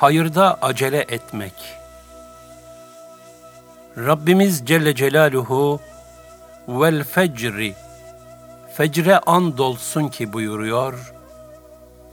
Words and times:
Hayırda 0.00 0.58
acele 0.62 0.98
etmek. 1.08 1.52
Rabbimiz 3.96 4.66
Celle 4.66 4.94
Celaluhu 4.94 5.80
vel 6.68 7.04
fecri 7.04 7.74
fecre 8.74 9.18
andolsun 9.18 10.08
ki 10.08 10.32
buyuruyor 10.32 11.12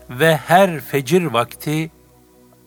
ve 0.10 0.38
her 0.38 0.80
fecir 0.80 1.26
vakti 1.26 1.92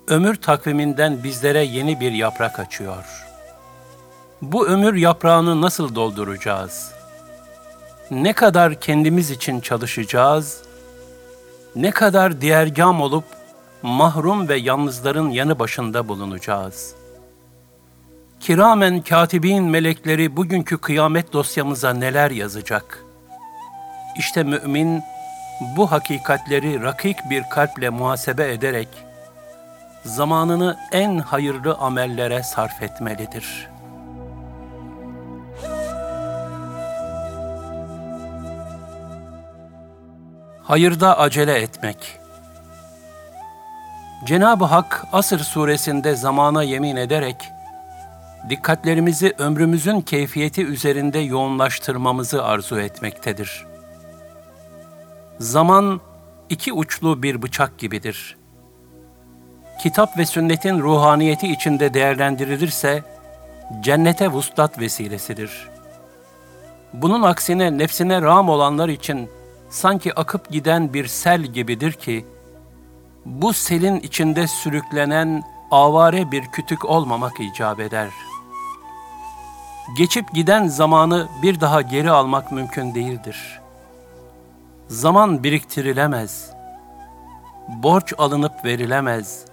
ömür 0.09 0.35
takviminden 0.35 1.25
bizlere 1.25 1.65
yeni 1.65 2.01
bir 2.01 2.13
yaprak 2.13 2.59
açıyor. 2.59 3.05
Bu 4.43 4.69
ömür 4.69 4.95
yaprağını 4.95 5.61
nasıl 5.61 5.95
dolduracağız? 5.95 6.93
Ne 8.11 8.33
kadar 8.33 8.81
kendimiz 8.81 9.31
için 9.31 9.61
çalışacağız? 9.61 10.63
Ne 11.77 11.91
kadar 11.91 12.41
diğergam 12.41 13.01
olup 13.01 13.38
mahrum 13.83 14.49
ve 14.49 14.57
yalnızların 14.57 15.31
yanı 15.31 15.59
başında 15.59 16.09
bulunacağız? 16.09 16.95
Kiramen 18.41 19.03
katibin 19.03 19.65
melekleri 19.65 20.37
bugünkü 20.37 20.79
kıyamet 20.79 21.33
dosyamıza 21.33 21.95
neler 21.95 22.31
yazacak? 22.31 23.05
İşte 24.17 24.43
mümin 24.43 25.03
bu 25.77 25.93
hakikatleri 25.93 26.83
rakik 26.83 27.17
bir 27.31 27.43
kalple 27.51 27.91
muhasebe 27.91 28.53
ederek 28.53 28.89
zamanını 30.05 30.77
en 30.93 31.19
hayırlı 31.19 31.75
amellere 31.75 32.43
sarf 32.43 32.83
etmelidir. 32.83 33.69
Hayırda 40.63 41.19
acele 41.19 41.55
etmek 41.55 42.21
Cenab-ı 44.25 44.65
Hak 44.65 45.07
Asır 45.13 45.39
suresinde 45.39 46.15
zamana 46.15 46.63
yemin 46.63 46.97
ederek 46.97 47.37
dikkatlerimizi 48.51 49.35
ömrümüzün 49.39 50.01
keyfiyeti 50.01 50.65
üzerinde 50.65 51.19
yoğunlaştırmamızı 51.19 52.45
arzu 52.45 52.81
etmektedir. 52.81 53.67
Zaman 55.39 56.01
iki 56.49 56.73
uçlu 56.73 57.23
bir 57.23 57.43
bıçak 57.43 57.79
gibidir. 57.79 58.37
Kitap 59.83 60.19
ve 60.19 60.27
sünnetin 60.27 60.79
ruhaniyeti 60.79 61.49
içinde 61.49 61.95
değerlendirilirse 61.95 63.03
cennete 63.81 64.29
vuslat 64.29 64.79
vesilesidir. 64.79 65.69
Bunun 66.93 67.23
aksine 67.23 67.79
nefsine 67.79 68.23
ram 68.23 68.49
olanlar 68.49 68.89
için 68.89 69.31
sanki 69.71 70.15
akıp 70.15 70.51
giden 70.51 70.95
bir 70.95 71.07
sel 71.07 71.43
gibidir 71.43 71.93
ki, 71.93 72.27
bu 73.25 73.53
selin 73.53 74.01
içinde 74.01 74.47
sürüklenen 74.47 75.43
avare 75.71 76.31
bir 76.31 76.47
kütük 76.47 76.85
olmamak 76.85 77.41
icap 77.41 77.81
eder. 77.81 78.09
Geçip 79.97 80.35
giden 80.35 80.67
zamanı 80.67 81.29
bir 81.43 81.61
daha 81.61 81.83
geri 81.83 82.11
almak 82.11 82.53
mümkün 82.53 82.95
değildir. 82.95 83.61
Zaman 84.89 85.45
biriktirilemez. 85.45 86.51
Borç 87.69 88.15
alınıp 88.19 88.65
verilemez. 88.65 89.45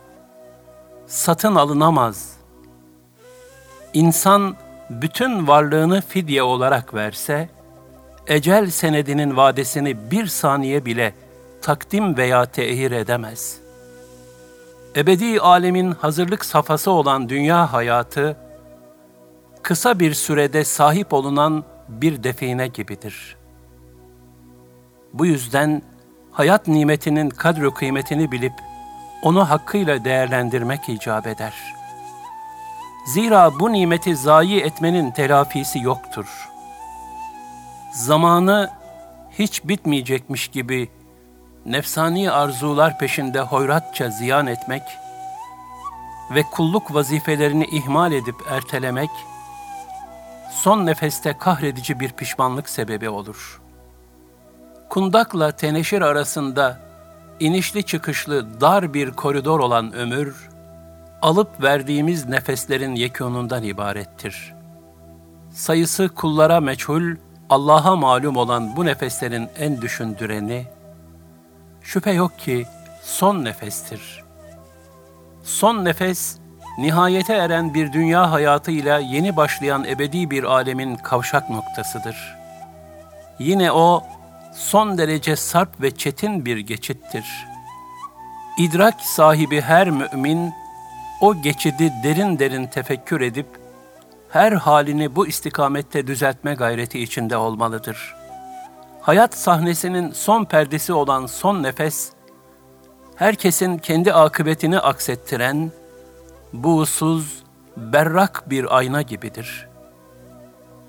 Satın 1.08 1.56
alınamaz. 1.56 2.38
İnsan 3.94 4.56
bütün 4.90 5.48
varlığını 5.48 6.02
fidye 6.02 6.44
olarak 6.44 6.94
verse, 6.94 7.50
ecel 8.28 8.70
senedinin 8.70 9.38
vadesini 9.38 10.12
bir 10.12 10.28
saniye 10.28 10.86
bile 10.86 11.14
takdim 11.66 12.18
veya 12.18 12.46
tehir 12.46 12.92
edemez. 12.92 13.58
Ebedi 14.96 15.42
alemin 15.42 15.92
hazırlık 15.92 16.46
safhası 16.46 16.92
olan 16.92 17.30
dünya 17.30 17.74
hayatı, 17.74 18.38
kısa 19.62 20.00
bir 20.00 20.14
sürede 20.14 20.64
sahip 20.64 21.14
olunan 21.14 21.64
bir 21.90 22.24
define 22.24 22.68
gibidir. 22.68 23.38
Bu 25.14 25.26
yüzden 25.26 25.82
hayat 26.32 26.68
nimetinin 26.68 27.30
kadro 27.30 27.74
kıymetini 27.74 28.32
bilip 28.32 28.54
onu 29.24 29.50
hakkıyla 29.50 30.06
değerlendirmek 30.06 30.90
icap 30.90 31.28
eder. 31.28 31.54
Zira 33.14 33.60
bu 33.60 33.74
nimeti 33.74 34.16
zayi 34.16 34.60
etmenin 34.60 35.12
telafisi 35.12 35.80
yoktur. 35.80 36.50
Zamanı 37.94 38.70
hiç 39.32 39.64
bitmeyecekmiş 39.64 40.48
gibi 40.48 40.90
nefsani 41.66 42.32
arzular 42.32 42.98
peşinde 42.98 43.40
hoyratça 43.40 44.10
ziyan 44.10 44.48
etmek 44.48 44.84
ve 46.32 46.44
kulluk 46.44 46.94
vazifelerini 46.94 47.66
ihmal 47.66 48.12
edip 48.12 48.36
ertelemek, 48.50 49.10
son 50.52 50.86
nefeste 50.86 51.38
kahredici 51.38 52.00
bir 52.00 52.12
pişmanlık 52.12 52.70
sebebi 52.70 53.10
olur. 53.10 53.62
Kundakla 54.90 55.52
teneşir 55.52 56.02
arasında 56.02 56.80
inişli 57.40 57.84
çıkışlı 57.84 58.62
dar 58.62 58.94
bir 58.94 59.12
koridor 59.12 59.60
olan 59.60 59.94
ömür, 59.94 60.50
alıp 61.22 61.64
verdiğimiz 61.64 62.26
nefeslerin 62.26 62.96
yekunundan 62.96 63.64
ibarettir. 63.64 64.54
Sayısı 65.52 66.10
kullara 66.10 66.60
meçhul, 66.60 67.16
Allah'a 67.50 67.96
malum 67.96 68.38
olan 68.38 68.76
bu 68.76 68.86
nefeslerin 68.86 69.50
en 69.60 69.82
düşündüreni, 69.82 70.66
şüphe 71.86 72.12
yok 72.12 72.40
ki 72.40 72.66
son 73.04 73.46
nefestir. 73.46 74.24
Son 75.44 75.86
nefes, 75.86 76.38
nihayete 76.78 77.34
eren 77.34 77.74
bir 77.74 77.94
dünya 77.94 78.32
hayatıyla 78.32 79.00
yeni 79.00 79.36
başlayan 79.36 79.84
ebedi 79.84 80.32
bir 80.32 80.44
alemin 80.44 80.96
kavşak 80.96 81.50
noktasıdır. 81.50 82.36
Yine 83.40 83.72
o, 83.72 84.04
son 84.54 84.98
derece 84.98 85.36
sarp 85.36 85.82
ve 85.82 85.92
çetin 85.92 86.46
bir 86.46 86.58
geçittir. 86.58 87.26
İdrak 88.58 89.02
sahibi 89.02 89.62
her 89.62 89.90
mümin, 89.90 90.54
o 91.22 91.42
geçidi 91.42 91.94
derin 92.04 92.40
derin 92.40 92.68
tefekkür 92.68 93.22
edip, 93.22 93.48
her 94.30 94.52
halini 94.52 95.16
bu 95.16 95.28
istikamette 95.28 96.08
düzeltme 96.08 96.54
gayreti 96.54 97.00
içinde 97.00 97.38
olmalıdır. 97.38 98.16
Hayat 99.06 99.34
sahnesinin 99.34 100.12
son 100.12 100.46
perdesi 100.46 100.94
olan 100.94 101.26
son 101.26 101.64
nefes, 101.64 102.12
herkesin 103.16 103.78
kendi 103.78 104.14
akıbetini 104.14 104.80
aksettiren, 104.80 105.72
buğsuz, 106.54 107.44
berrak 107.78 108.50
bir 108.50 108.78
ayna 108.78 109.02
gibidir. 109.02 109.68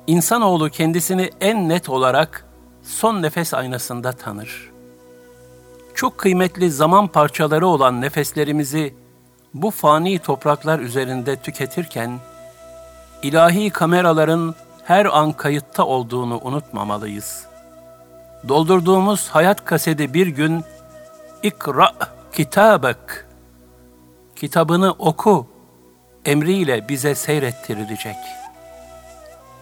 İnsanoğlu 0.07 0.71
kendisini 0.71 1.31
en 1.41 1.69
net 1.69 1.89
olarak 1.89 2.47
son 2.83 3.23
nefes 3.23 3.55
aynasında 3.55 4.13
tanır. 4.13 4.71
Çok 5.95 6.19
kıymetli 6.19 6.71
zaman 6.71 7.09
parçaları 7.09 7.67
olan 7.67 8.01
nefeslerimizi 8.01 8.95
bu 9.55 9.71
fani 9.71 10.19
topraklar 10.19 10.79
üzerinde 10.79 11.37
tüketirken, 11.37 12.19
ilahi 13.23 13.71
kameraların 13.71 14.55
her 14.85 15.07
an 15.07 15.33
kayıtta 15.33 15.85
olduğunu 15.85 16.41
unutmamalıyız. 16.43 17.46
Doldurduğumuz 18.49 19.29
hayat 19.29 19.65
kaseti 19.65 20.15
bir 20.15 20.27
gün 20.27 20.65
ikra 21.43 21.93
kitabek 22.33 22.97
kitabını 24.37 24.93
oku 24.93 25.47
emriyle 26.25 26.89
bize 26.89 27.15
seyrettirilecek. 27.15 28.17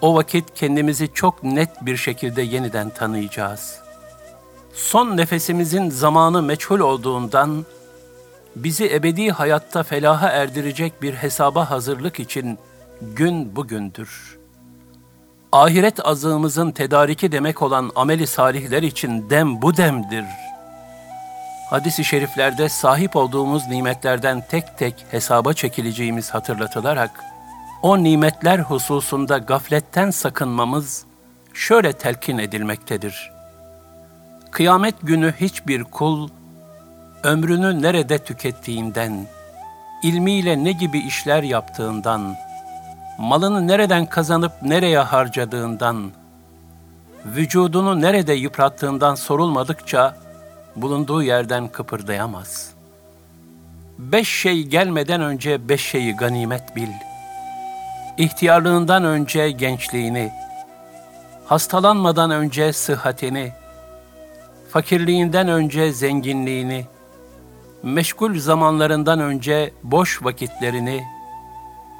O 0.00 0.14
vakit 0.14 0.54
kendimizi 0.54 1.14
çok 1.14 1.42
net 1.42 1.86
bir 1.86 1.96
şekilde 1.96 2.42
yeniden 2.42 2.90
tanıyacağız. 2.90 3.78
Son 4.74 5.16
nefesimizin 5.16 5.90
zamanı 5.90 6.42
meçhul 6.42 6.80
olduğundan 6.80 7.66
bizi 8.56 8.94
ebedi 8.94 9.30
hayatta 9.30 9.82
felaha 9.82 10.28
erdirecek 10.28 11.02
bir 11.02 11.14
hesaba 11.14 11.70
hazırlık 11.70 12.20
için 12.20 12.58
gün 13.02 13.56
bugündür. 13.56 14.38
Ahiret 15.54 16.06
azığımızın 16.06 16.70
tedariki 16.70 17.32
demek 17.32 17.62
olan 17.62 17.90
ameli 17.96 18.26
salihler 18.26 18.82
için 18.82 19.30
dem 19.30 19.62
bu 19.62 19.76
demdir. 19.76 20.24
Hadis-i 21.70 22.04
şeriflerde 22.04 22.68
sahip 22.68 23.16
olduğumuz 23.16 23.66
nimetlerden 23.66 24.44
tek 24.50 24.78
tek 24.78 25.06
hesaba 25.10 25.52
çekileceğimiz 25.52 26.30
hatırlatılarak, 26.30 27.24
o 27.82 28.02
nimetler 28.02 28.58
hususunda 28.58 29.38
gafletten 29.38 30.10
sakınmamız 30.10 31.04
şöyle 31.52 31.92
telkin 31.92 32.38
edilmektedir. 32.38 33.32
Kıyamet 34.50 34.94
günü 35.02 35.34
hiçbir 35.40 35.84
kul, 35.84 36.28
ömrünü 37.22 37.82
nerede 37.82 38.18
tükettiğinden, 38.18 39.26
ilmiyle 40.02 40.64
ne 40.64 40.72
gibi 40.72 40.98
işler 40.98 41.42
yaptığından, 41.42 42.36
malını 43.18 43.66
nereden 43.68 44.06
kazanıp 44.06 44.52
nereye 44.62 44.98
harcadığından, 44.98 46.10
vücudunu 47.26 48.00
nerede 48.00 48.32
yıprattığından 48.32 49.14
sorulmadıkça 49.14 50.16
bulunduğu 50.76 51.22
yerden 51.22 51.68
kıpırdayamaz. 51.68 52.74
beş 53.98 54.28
şey 54.28 54.62
gelmeden 54.62 55.20
önce 55.20 55.68
beş 55.68 55.82
şeyi 55.82 56.16
ganimet 56.16 56.76
bil. 56.76 56.88
İhtiyarlığından 58.18 59.04
önce 59.04 59.50
gençliğini, 59.50 60.32
hastalanmadan 61.46 62.30
önce 62.30 62.72
sıhhatini, 62.72 63.52
fakirliğinden 64.70 65.48
önce 65.48 65.92
zenginliğini, 65.92 66.86
meşgul 67.82 68.38
zamanlarından 68.38 69.20
önce 69.20 69.72
boş 69.82 70.24
vakitlerini 70.24 71.04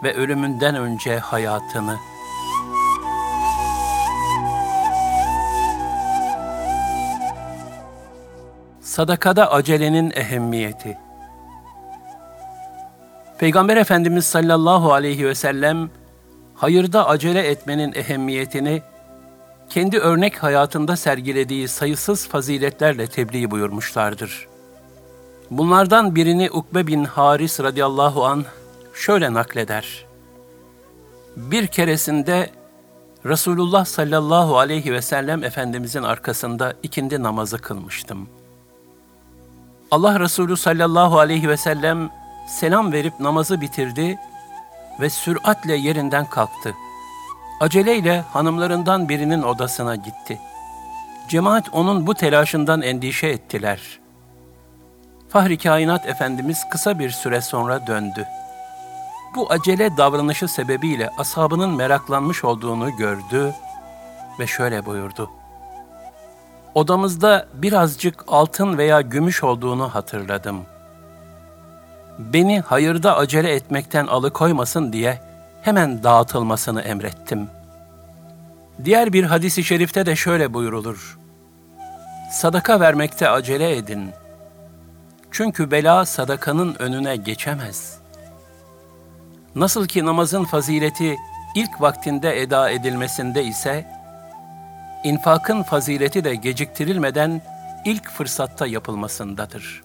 ve 0.05 0.15
ölümünden 0.15 0.75
önce 0.75 1.19
hayatını. 1.19 1.97
Sadakada 8.81 9.53
acelenin 9.53 10.13
ehemmiyeti 10.17 10.99
Peygamber 13.39 13.77
Efendimiz 13.77 14.25
sallallahu 14.25 14.93
aleyhi 14.93 15.27
ve 15.27 15.35
sellem 15.35 15.91
hayırda 16.55 17.09
acele 17.09 17.49
etmenin 17.49 17.93
ehemmiyetini 17.95 18.83
kendi 19.69 19.99
örnek 19.99 20.43
hayatında 20.43 20.97
sergilediği 20.97 21.69
sayısız 21.69 22.29
faziletlerle 22.29 23.07
tebliğ 23.07 23.51
buyurmuşlardır. 23.51 24.49
Bunlardan 25.51 26.15
birini 26.15 26.51
Ukbe 26.51 26.87
bin 26.87 27.05
Haris 27.05 27.61
radıyallahu 27.61 28.25
an 28.25 28.45
şöyle 28.95 29.35
nakleder. 29.35 30.07
Bir 31.37 31.67
keresinde 31.67 32.51
Resulullah 33.27 33.85
sallallahu 33.85 34.59
aleyhi 34.59 34.93
ve 34.93 35.03
sellem 35.03 35.45
Efendimizin 35.45 36.03
arkasında 36.03 36.75
ikindi 36.83 37.23
namazı 37.23 37.59
kılmıştım. 37.59 38.29
Allah 39.91 40.21
Resulü 40.21 40.57
sallallahu 40.57 41.19
aleyhi 41.19 41.49
ve 41.49 41.57
sellem 41.57 42.11
selam 42.49 42.93
verip 42.93 43.21
namazı 43.21 43.61
bitirdi 43.61 44.19
ve 45.01 45.11
süratle 45.11 45.75
yerinden 45.75 46.25
kalktı. 46.25 46.75
Aceleyle 47.61 48.21
hanımlarından 48.21 49.09
birinin 49.09 49.43
odasına 49.43 49.97
gitti. 49.97 50.41
Cemaat 51.29 51.69
onun 51.73 52.07
bu 52.07 52.15
telaşından 52.15 52.83
endişe 52.83 53.27
ettiler. 53.27 54.01
Fahri 55.29 55.59
Kainat 55.59 56.07
Efendimiz 56.07 56.63
kısa 56.71 56.99
bir 56.99 57.11
süre 57.11 57.41
sonra 57.41 57.87
döndü. 57.87 58.27
Bu 59.35 59.53
acele 59.53 59.97
davranışı 59.97 60.49
sebebiyle 60.49 61.11
ashabının 61.19 61.71
meraklanmış 61.71 62.45
olduğunu 62.45 62.97
gördü 62.97 63.55
ve 64.39 64.47
şöyle 64.47 64.87
buyurdu. 64.87 65.31
Odamızda 66.75 67.47
birazcık 67.55 68.25
altın 68.29 68.79
veya 68.79 69.01
gümüş 69.01 69.45
olduğunu 69.45 69.95
hatırladım. 69.95 70.61
Beni 72.19 72.61
hayırda 72.61 73.17
acele 73.17 73.55
etmekten 73.55 74.07
alıkoymasın 74.07 74.93
diye 74.93 75.21
hemen 75.63 76.03
dağıtılmasını 76.03 76.83
emrettim. 76.83 77.49
Diğer 78.85 79.13
bir 79.13 79.25
hadisi 79.25 79.65
şerifte 79.65 80.07
de 80.07 80.17
şöyle 80.17 80.55
buyurulur. 80.55 81.19
Sadaka 82.33 82.81
vermekte 82.81 83.29
acele 83.29 83.77
edin. 83.77 84.11
Çünkü 85.31 85.71
bela 85.71 86.05
sadakanın 86.05 86.77
önüne 86.79 87.17
geçemez. 87.17 88.04
Nasıl 89.55 89.87
ki 89.87 90.07
namazın 90.07 90.45
fazileti 90.45 91.17
ilk 91.55 91.81
vaktinde 91.81 92.41
eda 92.41 92.71
edilmesinde 92.71 93.45
ise, 93.45 93.87
infakın 95.05 95.63
fazileti 95.63 96.25
de 96.25 96.35
geciktirilmeden 96.35 97.43
ilk 97.85 98.11
fırsatta 98.11 98.67
yapılmasındadır. 98.67 99.83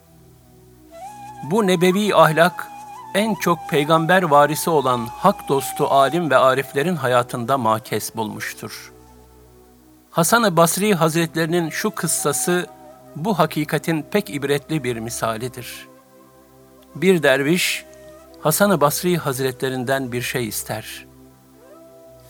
Bu 1.44 1.68
nebevi 1.68 2.16
ahlak, 2.16 2.68
en 3.16 3.36
çok 3.36 3.60
peygamber 3.70 4.24
varisi 4.24 4.70
olan 4.70 5.06
hak 5.06 5.50
dostu 5.50 5.88
alim 5.88 6.30
ve 6.30 6.38
ariflerin 6.38 6.96
hayatında 6.96 7.58
makes 7.58 8.16
bulmuştur. 8.16 8.92
Hasan-ı 10.12 10.58
Basri 10.58 10.94
Hazretlerinin 10.94 11.70
şu 11.70 11.92
kıssası 11.92 12.68
bu 13.16 13.40
hakikatin 13.40 14.02
pek 14.02 14.30
ibretli 14.30 14.84
bir 14.84 15.00
misalidir. 15.00 15.88
Bir 16.96 17.24
derviş 17.24 17.86
Hasan-ı 18.42 18.82
Basri 18.82 19.18
Hazretlerinden 19.18 20.12
bir 20.12 20.22
şey 20.22 20.48
ister. 20.48 21.06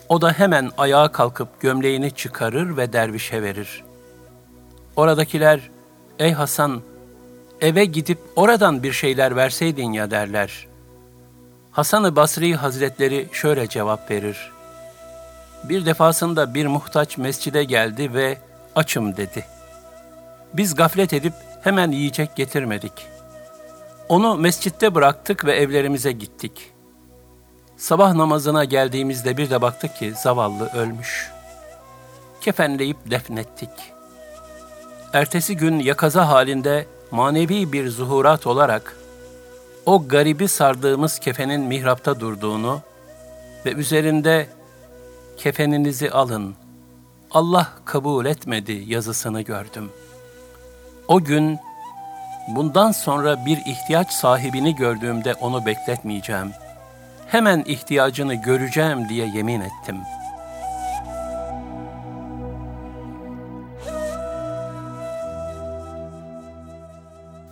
O 0.10 0.22
da 0.22 0.32
hemen 0.32 0.72
ayağa 0.78 1.12
kalkıp 1.12 1.62
gömleğini 1.62 2.12
çıkarır 2.12 2.78
ve 2.78 2.94
dervişe 2.94 3.44
verir. 3.44 3.84
Oradakiler, 4.96 5.70
''Ey 6.20 6.32
Hasan, 6.32 6.82
eve 7.62 7.86
gidip 7.86 8.20
oradan 8.36 8.84
bir 8.84 8.92
şeyler 8.92 9.36
verseydin 9.36 9.92
ya.'' 9.92 10.12
derler. 10.12 10.68
Hasan-ı 11.72 12.16
Basri 12.16 12.56
Hazretleri 12.56 13.30
şöyle 13.32 13.68
cevap 13.68 14.12
verir. 14.12 14.52
Bir 15.64 15.86
defasında 15.86 16.54
bir 16.54 16.68
muhtaç 16.68 17.18
mescide 17.18 17.64
geldi 17.64 18.14
ve 18.14 18.38
açım 18.76 19.18
dedi. 19.18 19.46
Biz 20.54 20.76
gaflet 20.76 21.14
edip 21.14 21.34
hemen 21.64 21.92
yiyecek 21.92 22.36
getirmedik. 22.36 23.19
Onu 24.10 24.38
mescitte 24.38 24.96
bıraktık 24.96 25.46
ve 25.46 25.54
evlerimize 25.56 26.12
gittik. 26.12 26.72
Sabah 27.78 28.14
namazına 28.14 28.66
geldiğimizde 28.66 29.38
bir 29.38 29.50
de 29.50 29.62
baktık 29.62 29.96
ki 29.96 30.14
zavallı 30.24 30.70
ölmüş. 30.70 31.32
Kefenleyip 32.42 33.12
defnettik. 33.12 33.70
Ertesi 35.14 35.58
gün 35.58 35.80
yakaza 35.80 36.28
halinde 36.28 36.86
manevi 37.12 37.74
bir 37.74 37.90
zuhurat 37.90 38.48
olarak 38.48 38.96
o 39.86 40.08
garibi 40.08 40.48
sardığımız 40.48 41.20
kefenin 41.20 41.62
mihrapta 41.62 42.20
durduğunu 42.20 42.82
ve 43.66 43.72
üzerinde 43.72 44.48
kefeninizi 45.38 46.12
alın, 46.12 46.56
Allah 47.32 47.68
kabul 47.86 48.26
etmedi 48.26 48.84
yazısını 48.88 49.42
gördüm. 49.42 49.90
O 51.08 51.24
gün 51.24 51.60
bundan 52.56 52.92
sonra 52.92 53.46
bir 53.46 53.58
ihtiyaç 53.66 54.12
sahibini 54.12 54.76
gördüğümde 54.76 55.34
onu 55.34 55.66
bekletmeyeceğim. 55.66 56.52
Hemen 57.28 57.64
ihtiyacını 57.68 58.34
göreceğim 58.34 59.10
diye 59.10 59.28
yemin 59.28 59.62
ettim. 59.62 59.98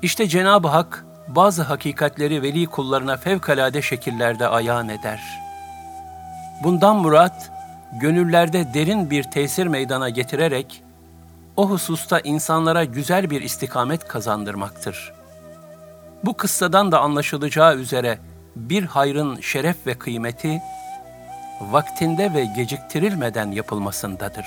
İşte 0.01 0.27
Cenab-ı 0.27 0.67
Hak 0.67 1.05
bazı 1.27 1.63
hakikatleri 1.63 2.41
veli 2.41 2.65
kullarına 2.65 3.17
fevkalade 3.17 3.81
şekillerde 3.81 4.47
ayan 4.47 4.89
eder. 4.89 5.19
Bundan 6.63 6.95
murat, 6.95 7.51
gönüllerde 8.01 8.73
derin 8.73 9.09
bir 9.09 9.23
tesir 9.23 9.67
meydana 9.67 10.09
getirerek, 10.09 10.83
o 11.57 11.69
hususta 11.69 12.19
insanlara 12.19 12.83
güzel 12.83 13.29
bir 13.29 13.41
istikamet 13.41 14.07
kazandırmaktır. 14.07 15.13
Bu 16.25 16.37
kıssadan 16.37 16.91
da 16.91 16.99
anlaşılacağı 16.99 17.75
üzere 17.75 18.19
bir 18.55 18.83
hayrın 18.83 19.41
şeref 19.41 19.87
ve 19.87 19.93
kıymeti, 19.93 20.61
vaktinde 21.61 22.33
ve 22.33 22.45
geciktirilmeden 22.45 23.51
yapılmasındadır. 23.51 24.45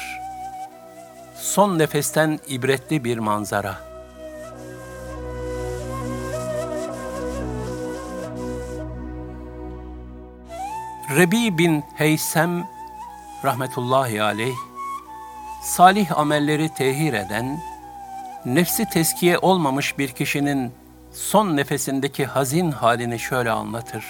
Son 1.36 1.78
nefesten 1.78 2.38
ibretli 2.48 3.04
bir 3.04 3.18
manzara.'' 3.18 3.90
Rebi 11.16 11.58
bin 11.58 11.84
Heysem 11.94 12.68
rahmetullahi 13.44 14.22
aleyh 14.22 14.69
salih 15.60 16.18
amelleri 16.18 16.68
tehir 16.68 17.12
eden, 17.12 17.60
nefsi 18.44 18.84
teskiye 18.88 19.38
olmamış 19.38 19.98
bir 19.98 20.08
kişinin 20.08 20.72
son 21.12 21.56
nefesindeki 21.56 22.26
hazin 22.26 22.70
halini 22.70 23.18
şöyle 23.18 23.50
anlatır. 23.50 24.04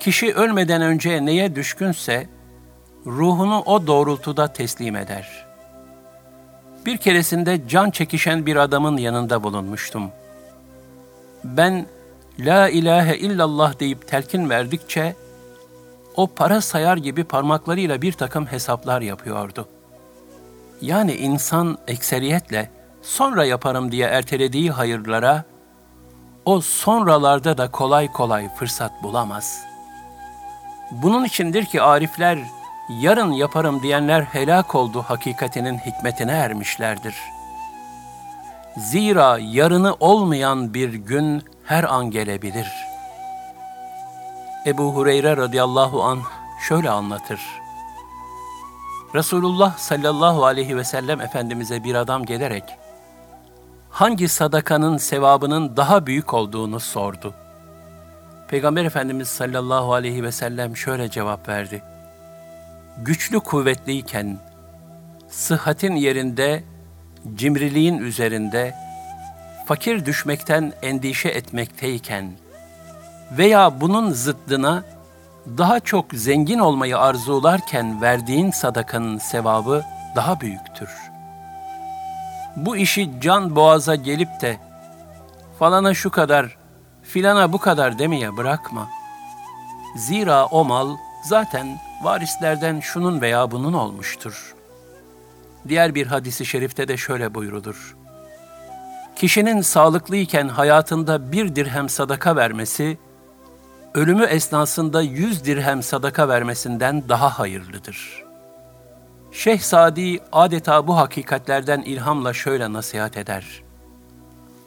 Kişi 0.00 0.34
ölmeden 0.34 0.82
önce 0.82 1.26
neye 1.26 1.54
düşkünse, 1.54 2.26
ruhunu 3.06 3.60
o 3.60 3.86
doğrultuda 3.86 4.52
teslim 4.52 4.96
eder. 4.96 5.46
Bir 6.86 6.96
keresinde 6.96 7.68
can 7.68 7.90
çekişen 7.90 8.46
bir 8.46 8.56
adamın 8.56 8.96
yanında 8.96 9.42
bulunmuştum. 9.42 10.10
Ben, 11.44 11.86
La 12.38 12.68
ilahe 12.68 13.16
illallah 13.16 13.80
deyip 13.80 14.08
telkin 14.08 14.50
verdikçe, 14.50 15.16
o 16.16 16.26
para 16.26 16.60
sayar 16.60 16.96
gibi 16.96 17.24
parmaklarıyla 17.24 18.02
bir 18.02 18.12
takım 18.12 18.46
hesaplar 18.46 19.00
yapıyordu. 19.00 19.68
Yani 20.82 21.14
insan 21.14 21.78
ekseriyetle 21.88 22.70
sonra 23.02 23.44
yaparım 23.44 23.92
diye 23.92 24.06
ertelediği 24.06 24.70
hayırlara, 24.70 25.44
o 26.44 26.60
sonralarda 26.60 27.58
da 27.58 27.70
kolay 27.70 28.12
kolay 28.12 28.54
fırsat 28.54 29.02
bulamaz. 29.02 29.64
Bunun 30.90 31.24
içindir 31.24 31.64
ki 31.64 31.82
arifler, 31.82 32.38
yarın 33.00 33.32
yaparım 33.32 33.82
diyenler 33.82 34.22
helak 34.22 34.74
oldu 34.74 35.04
hakikatinin 35.08 35.78
hikmetine 35.78 36.32
ermişlerdir. 36.32 37.16
Zira 38.76 39.38
yarını 39.40 39.96
olmayan 40.00 40.74
bir 40.74 40.94
gün 40.94 41.44
her 41.64 41.84
an 41.84 42.10
gelebilir. 42.10 42.68
Ebu 44.66 44.94
Hureyre 44.94 45.36
radıyallahu 45.36 46.02
an 46.02 46.18
şöyle 46.68 46.90
anlatır. 46.90 47.61
Resulullah 49.14 49.78
sallallahu 49.78 50.44
aleyhi 50.44 50.76
ve 50.76 50.84
sellem 50.84 51.20
Efendimiz'e 51.20 51.84
bir 51.84 51.94
adam 51.94 52.24
gelerek, 52.24 52.64
hangi 53.90 54.28
sadakanın 54.28 54.96
sevabının 54.96 55.76
daha 55.76 56.06
büyük 56.06 56.34
olduğunu 56.34 56.80
sordu. 56.80 57.34
Peygamber 58.48 58.84
Efendimiz 58.84 59.28
sallallahu 59.28 59.92
aleyhi 59.92 60.22
ve 60.22 60.32
sellem 60.32 60.76
şöyle 60.76 61.10
cevap 61.10 61.48
verdi. 61.48 61.82
Güçlü 62.98 63.40
kuvvetliyken, 63.40 64.38
sıhhatin 65.28 65.96
yerinde, 65.96 66.64
cimriliğin 67.34 67.98
üzerinde, 67.98 68.74
fakir 69.66 70.04
düşmekten 70.06 70.72
endişe 70.82 71.28
etmekteyken 71.28 72.32
veya 73.38 73.80
bunun 73.80 74.10
zıddına 74.10 74.84
daha 75.46 75.80
çok 75.80 76.06
zengin 76.12 76.58
olmayı 76.58 76.98
arzularken 76.98 78.02
verdiğin 78.02 78.50
sadakanın 78.50 79.18
sevabı 79.18 79.84
daha 80.16 80.40
büyüktür. 80.40 80.90
Bu 82.56 82.76
işi 82.76 83.10
can 83.20 83.56
boğaza 83.56 83.94
gelip 83.94 84.40
de 84.40 84.58
falana 85.58 85.94
şu 85.94 86.10
kadar, 86.10 86.56
filana 87.02 87.52
bu 87.52 87.58
kadar 87.58 87.98
demeye 87.98 88.36
bırakma. 88.36 88.88
Zira 89.96 90.46
o 90.46 90.64
mal 90.64 90.96
zaten 91.24 91.78
varislerden 92.02 92.80
şunun 92.80 93.20
veya 93.20 93.50
bunun 93.50 93.72
olmuştur. 93.72 94.54
Diğer 95.68 95.94
bir 95.94 96.06
hadisi 96.06 96.46
şerifte 96.46 96.88
de 96.88 96.96
şöyle 96.96 97.34
buyurulur. 97.34 97.96
Kişinin 99.16 99.60
sağlıklıyken 99.60 100.48
hayatında 100.48 101.32
bir 101.32 101.56
dirhem 101.56 101.88
sadaka 101.88 102.36
vermesi, 102.36 102.98
ölümü 103.94 104.24
esnasında 104.24 105.02
yüz 105.02 105.44
dirhem 105.44 105.82
sadaka 105.82 106.28
vermesinden 106.28 107.02
daha 107.08 107.38
hayırlıdır. 107.38 108.22
Şeyh 109.32 109.60
Sadi 109.60 110.20
adeta 110.32 110.86
bu 110.86 110.96
hakikatlerden 110.96 111.80
ilhamla 111.80 112.32
şöyle 112.32 112.72
nasihat 112.72 113.16
eder. 113.16 113.62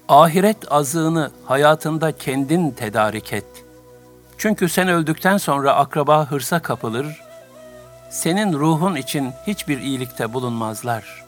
Ahiret 0.07 0.71
azığını 0.71 1.31
hayatında 1.45 2.11
kendin 2.11 2.71
tedarik 2.71 3.33
et. 3.33 3.45
Çünkü 4.37 4.69
sen 4.69 4.87
öldükten 4.87 5.37
sonra 5.37 5.75
akraba 5.75 6.31
hırsa 6.31 6.59
kapılır, 6.59 7.21
senin 8.09 8.53
ruhun 8.53 8.95
için 8.95 9.31
hiçbir 9.47 9.79
iyilikte 9.79 10.33
bulunmazlar. 10.33 11.25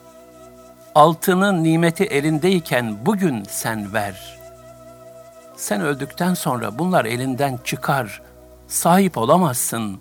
Altının 0.94 1.64
nimeti 1.64 2.04
elindeyken 2.04 3.06
bugün 3.06 3.44
sen 3.48 3.92
ver. 3.92 4.37
Sen 5.58 5.80
öldükten 5.80 6.34
sonra 6.34 6.78
bunlar 6.78 7.04
elinden 7.04 7.58
çıkar, 7.64 8.22
sahip 8.68 9.18
olamazsın. 9.18 10.00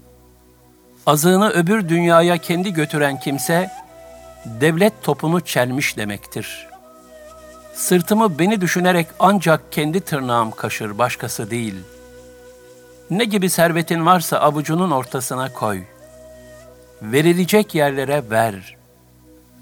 Azığını 1.05 1.49
öbür 1.49 1.89
dünyaya 1.89 2.37
kendi 2.37 2.73
götüren 2.73 3.19
kimse, 3.19 3.71
devlet 4.45 5.03
topunu 5.03 5.41
çelmiş 5.41 5.97
demektir. 5.97 6.67
Sırtımı 7.73 8.39
beni 8.39 8.61
düşünerek 8.61 9.07
ancak 9.19 9.71
kendi 9.71 10.01
tırnağım 10.01 10.51
kaşır, 10.51 10.97
başkası 10.97 11.51
değil. 11.51 11.75
Ne 13.09 13.25
gibi 13.25 13.49
servetin 13.49 14.05
varsa 14.05 14.37
avucunun 14.37 14.91
ortasına 14.91 15.53
koy.'' 15.53 15.97
verilecek 17.01 17.75
yerlere 17.75 18.23
ver. 18.29 18.75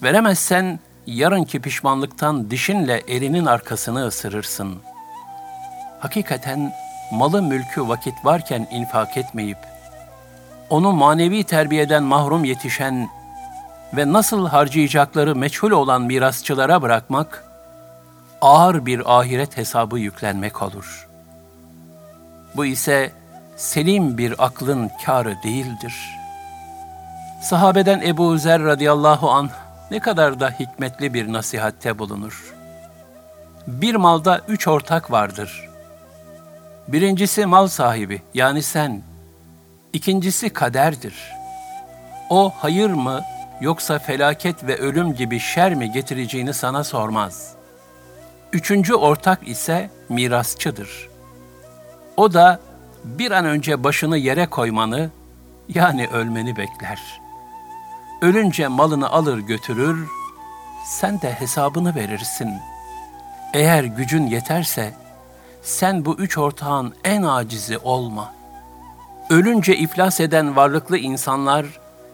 Veremezsen 0.03 0.79
yarınki 1.07 1.61
pişmanlıktan 1.61 2.51
dişinle 2.51 3.03
elinin 3.07 3.45
arkasını 3.45 4.07
ısırırsın. 4.07 4.75
Hakikaten 6.05 6.73
malı 7.11 7.41
mülkü 7.41 7.87
vakit 7.87 8.25
varken 8.25 8.67
infak 8.71 9.17
etmeyip, 9.17 9.57
onu 10.69 10.91
manevi 10.91 11.43
terbiyeden 11.43 12.03
mahrum 12.03 12.43
yetişen 12.43 13.09
ve 13.93 14.13
nasıl 14.13 14.47
harcayacakları 14.47 15.35
meçhul 15.35 15.71
olan 15.71 16.01
mirasçılara 16.01 16.81
bırakmak, 16.81 17.43
ağır 18.41 18.85
bir 18.85 19.19
ahiret 19.19 19.57
hesabı 19.57 19.99
yüklenmek 19.99 20.61
olur. 20.61 21.07
Bu 22.55 22.65
ise 22.65 23.11
selim 23.55 24.17
bir 24.17 24.45
aklın 24.45 24.91
kârı 25.05 25.35
değildir.'' 25.43 26.15
Sahabeden 27.41 28.01
Ebu 28.01 28.37
Zer 28.37 28.63
radıyallahu 28.63 29.31
an 29.31 29.49
ne 29.91 29.99
kadar 29.99 30.39
da 30.39 30.49
hikmetli 30.49 31.13
bir 31.13 31.33
nasihatte 31.33 31.99
bulunur. 31.99 32.53
Bir 33.67 33.95
malda 33.95 34.41
üç 34.47 34.67
ortak 34.67 35.11
vardır. 35.11 35.74
Birincisi 36.87 37.45
mal 37.45 37.67
sahibi 37.67 38.21
yani 38.33 38.63
sen. 38.63 39.01
İkincisi 39.93 40.49
kaderdir. 40.49 41.15
O 42.29 42.53
hayır 42.57 42.89
mı 42.89 43.21
yoksa 43.61 43.99
felaket 43.99 44.63
ve 44.63 44.77
ölüm 44.77 45.13
gibi 45.13 45.39
şer 45.39 45.75
mi 45.75 45.91
getireceğini 45.91 46.53
sana 46.53 46.83
sormaz. 46.83 47.53
Üçüncü 48.53 48.93
ortak 48.93 49.47
ise 49.47 49.89
mirasçıdır. 50.09 51.09
O 52.17 52.33
da 52.33 52.59
bir 53.03 53.31
an 53.31 53.45
önce 53.45 53.83
başını 53.83 54.17
yere 54.17 54.45
koymanı 54.45 55.09
yani 55.69 56.07
ölmeni 56.07 56.57
bekler.'' 56.57 57.25
Ölünce 58.21 58.67
malını 58.67 59.09
alır 59.09 59.39
götürür, 59.39 60.07
sen 60.85 61.21
de 61.21 61.31
hesabını 61.33 61.95
verirsin. 61.95 62.53
Eğer 63.53 63.83
gücün 63.83 64.27
yeterse, 64.27 64.93
sen 65.65 66.05
bu 66.05 66.15
üç 66.15 66.37
ortağın 66.37 66.93
en 67.03 67.23
acizi 67.23 67.77
olma. 67.77 68.33
Ölünce 69.29 69.77
iflas 69.77 70.19
eden 70.19 70.55
varlıklı 70.55 70.97
insanlar, 70.97 71.65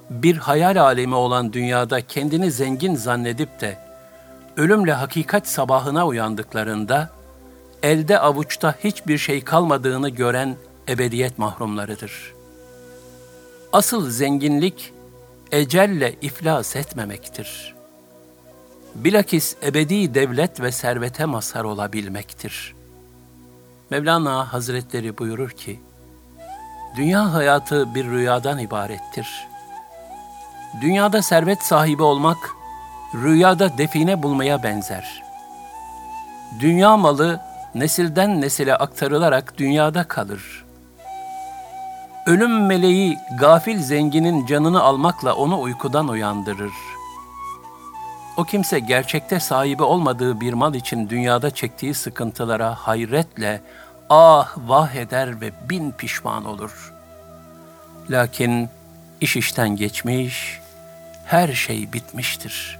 bir 0.10 0.38
hayal 0.38 0.82
alemi 0.82 1.16
olan 1.16 1.54
dünyada 1.54 2.02
kendini 2.02 2.52
zengin 2.52 2.96
zannedip 2.96 3.62
de, 3.62 3.78
ölümle 4.58 4.94
hakikat 4.94 5.48
sabahına 5.48 6.08
uyandıklarında, 6.08 7.10
elde 7.84 8.20
avuçta 8.20 8.76
hiçbir 8.84 9.18
şey 9.18 9.44
kalmadığını 9.44 10.10
gören 10.10 10.56
ebediyet 10.90 11.38
mahrumlarıdır. 11.38 12.34
Asıl 13.74 14.10
zenginlik, 14.10 14.94
ecelle 15.52 16.16
iflas 16.22 16.76
etmemektir. 16.76 17.76
Bilakis 18.96 19.56
ebedi 19.64 20.14
devlet 20.14 20.62
ve 20.62 20.72
servete 20.72 21.26
mazhar 21.26 21.64
olabilmektir. 21.64 22.81
Mevlana 23.92 24.54
Hazretleri 24.54 25.18
buyurur 25.18 25.50
ki, 25.50 25.80
Dünya 26.96 27.34
hayatı 27.34 27.96
bir 27.96 28.06
rüyadan 28.06 28.60
ibarettir. 28.60 29.48
Dünyada 30.82 31.22
servet 31.22 31.64
sahibi 31.64 32.04
olmak, 32.04 32.38
rüyada 33.14 33.78
define 33.78 34.24
bulmaya 34.24 34.64
benzer. 34.64 35.24
Dünya 36.60 36.98
malı 36.98 37.42
nesilden 37.76 38.42
nesile 38.42 38.76
aktarılarak 38.76 39.58
dünyada 39.58 40.04
kalır. 40.04 40.66
Ölüm 42.26 42.66
meleği 42.66 43.18
gafil 43.40 43.80
zenginin 43.80 44.46
canını 44.46 44.82
almakla 44.82 45.36
onu 45.36 45.62
uykudan 45.62 46.08
uyandırır. 46.08 46.74
O 48.42 48.44
kimse 48.44 48.80
gerçekte 48.80 49.40
sahibi 49.40 49.84
olmadığı 49.84 50.42
bir 50.42 50.54
mal 50.54 50.76
için 50.76 51.10
dünyada 51.10 51.52
çektiği 51.52 51.94
sıkıntılara 51.94 52.76
hayretle 52.76 53.62
ah 54.10 54.58
vah 54.58 54.96
eder 54.96 55.42
ve 55.42 55.52
bin 55.70 55.92
pişman 55.92 56.46
olur. 56.46 56.94
Lakin 58.10 58.70
iş 59.22 59.38
işten 59.38 59.76
geçmiş, 59.76 60.60
her 61.26 61.54
şey 61.54 61.94
bitmiştir.'' 61.94 62.80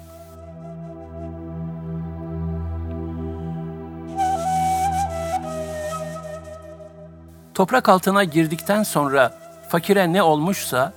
Toprak 7.54 7.90
altına 7.90 8.24
girdikten 8.24 8.84
sonra 8.84 9.34
fakire 9.70 10.14
ne 10.14 10.24
olmuşsa 10.24 10.94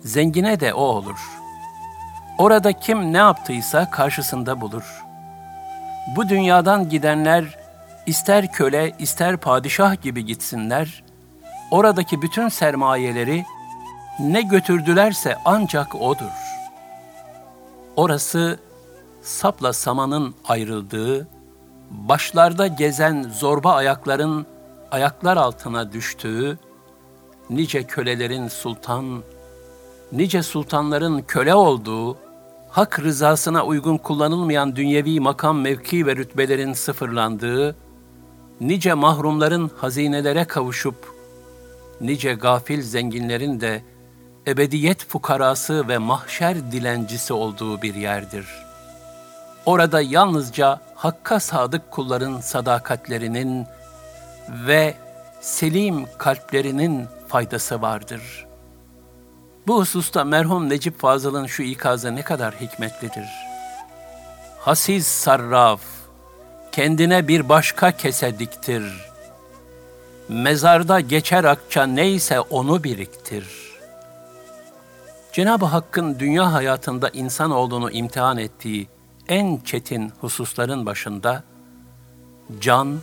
zengine 0.00 0.60
de 0.60 0.74
o 0.74 0.82
olur. 0.82 1.37
Orada 2.38 2.72
kim 2.72 3.12
ne 3.12 3.16
yaptıysa 3.16 3.90
karşısında 3.90 4.60
bulur. 4.60 5.04
Bu 6.16 6.28
dünyadan 6.28 6.88
gidenler 6.88 7.58
ister 8.06 8.52
köle 8.52 8.92
ister 8.98 9.36
padişah 9.36 10.02
gibi 10.02 10.26
gitsinler, 10.26 11.04
oradaki 11.70 12.22
bütün 12.22 12.48
sermayeleri 12.48 13.44
ne 14.18 14.42
götürdülerse 14.42 15.36
ancak 15.44 15.94
odur. 15.94 16.58
Orası 17.96 18.58
sapla 19.22 19.72
samanın 19.72 20.34
ayrıldığı, 20.48 21.28
başlarda 21.90 22.66
gezen 22.66 23.22
zorba 23.22 23.74
ayakların 23.74 24.46
ayaklar 24.90 25.36
altına 25.36 25.92
düştüğü, 25.92 26.58
nice 27.50 27.82
kölelerin 27.82 28.48
sultan, 28.48 29.22
nice 30.12 30.42
sultanların 30.42 31.22
köle 31.22 31.54
olduğu, 31.54 32.27
hak 32.70 33.00
rızasına 33.00 33.64
uygun 33.64 33.98
kullanılmayan 33.98 34.76
dünyevi 34.76 35.20
makam, 35.20 35.60
mevki 35.60 36.06
ve 36.06 36.16
rütbelerin 36.16 36.72
sıfırlandığı, 36.72 37.76
nice 38.60 38.94
mahrumların 38.94 39.70
hazinelere 39.76 40.44
kavuşup, 40.44 41.14
nice 42.00 42.34
gafil 42.34 42.82
zenginlerin 42.82 43.60
de 43.60 43.82
ebediyet 44.46 45.04
fukarası 45.04 45.88
ve 45.88 45.98
mahşer 45.98 46.72
dilencisi 46.72 47.32
olduğu 47.32 47.82
bir 47.82 47.94
yerdir. 47.94 48.46
Orada 49.66 50.00
yalnızca 50.00 50.80
hakka 50.94 51.40
sadık 51.40 51.90
kulların 51.90 52.40
sadakatlerinin 52.40 53.66
ve 54.66 54.94
selim 55.40 56.06
kalplerinin 56.18 57.06
faydası 57.28 57.82
vardır. 57.82 58.47
Bu 59.66 59.80
hususta 59.80 60.24
merhum 60.24 60.68
Necip 60.68 61.00
Fazıl'ın 61.00 61.46
şu 61.46 61.62
ikazı 61.62 62.16
ne 62.16 62.22
kadar 62.22 62.54
hikmetlidir. 62.54 63.28
Hasiz 64.58 65.06
sarraf, 65.06 65.80
kendine 66.72 67.28
bir 67.28 67.48
başka 67.48 67.92
kese 67.92 68.38
diktir. 68.38 69.08
Mezarda 70.28 71.00
geçer 71.00 71.44
akça 71.44 71.86
neyse 71.86 72.40
onu 72.40 72.84
biriktir. 72.84 73.46
Cenab-ı 75.32 75.64
Hakk'ın 75.64 76.18
dünya 76.18 76.52
hayatında 76.52 77.08
insan 77.08 77.50
olduğunu 77.50 77.90
imtihan 77.90 78.38
ettiği 78.38 78.88
en 79.28 79.56
çetin 79.64 80.12
hususların 80.20 80.86
başında 80.86 81.42
can, 82.60 82.98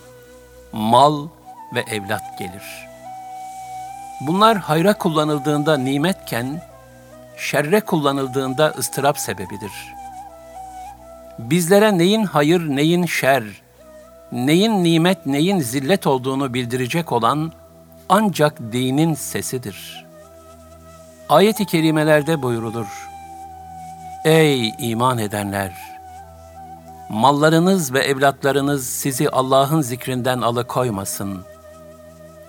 mal 0.72 1.28
ve 1.74 1.80
evlat 1.80 2.38
gelir. 2.38 2.86
Bunlar 4.20 4.58
hayra 4.58 4.98
kullanıldığında 4.98 5.76
nimetken, 5.76 6.62
şerre 7.36 7.80
kullanıldığında 7.80 8.74
ıstırap 8.78 9.18
sebebidir. 9.18 9.72
Bizlere 11.38 11.98
neyin 11.98 12.24
hayır, 12.24 12.68
neyin 12.68 13.06
şer, 13.06 13.44
neyin 14.32 14.84
nimet, 14.84 15.26
neyin 15.26 15.60
zillet 15.60 16.06
olduğunu 16.06 16.54
bildirecek 16.54 17.12
olan 17.12 17.52
ancak 18.08 18.72
dinin 18.72 19.14
sesidir. 19.14 20.06
Ayet-i 21.28 21.66
kerimelerde 21.66 22.42
buyurulur. 22.42 22.86
Ey 24.24 24.74
iman 24.78 25.18
edenler! 25.18 25.96
mallarınız 27.08 27.92
ve 27.92 28.00
evlatlarınız 28.00 28.86
sizi 28.86 29.30
Allah'ın 29.30 29.80
zikrinden 29.80 30.40
alıkoymasın. 30.40 31.44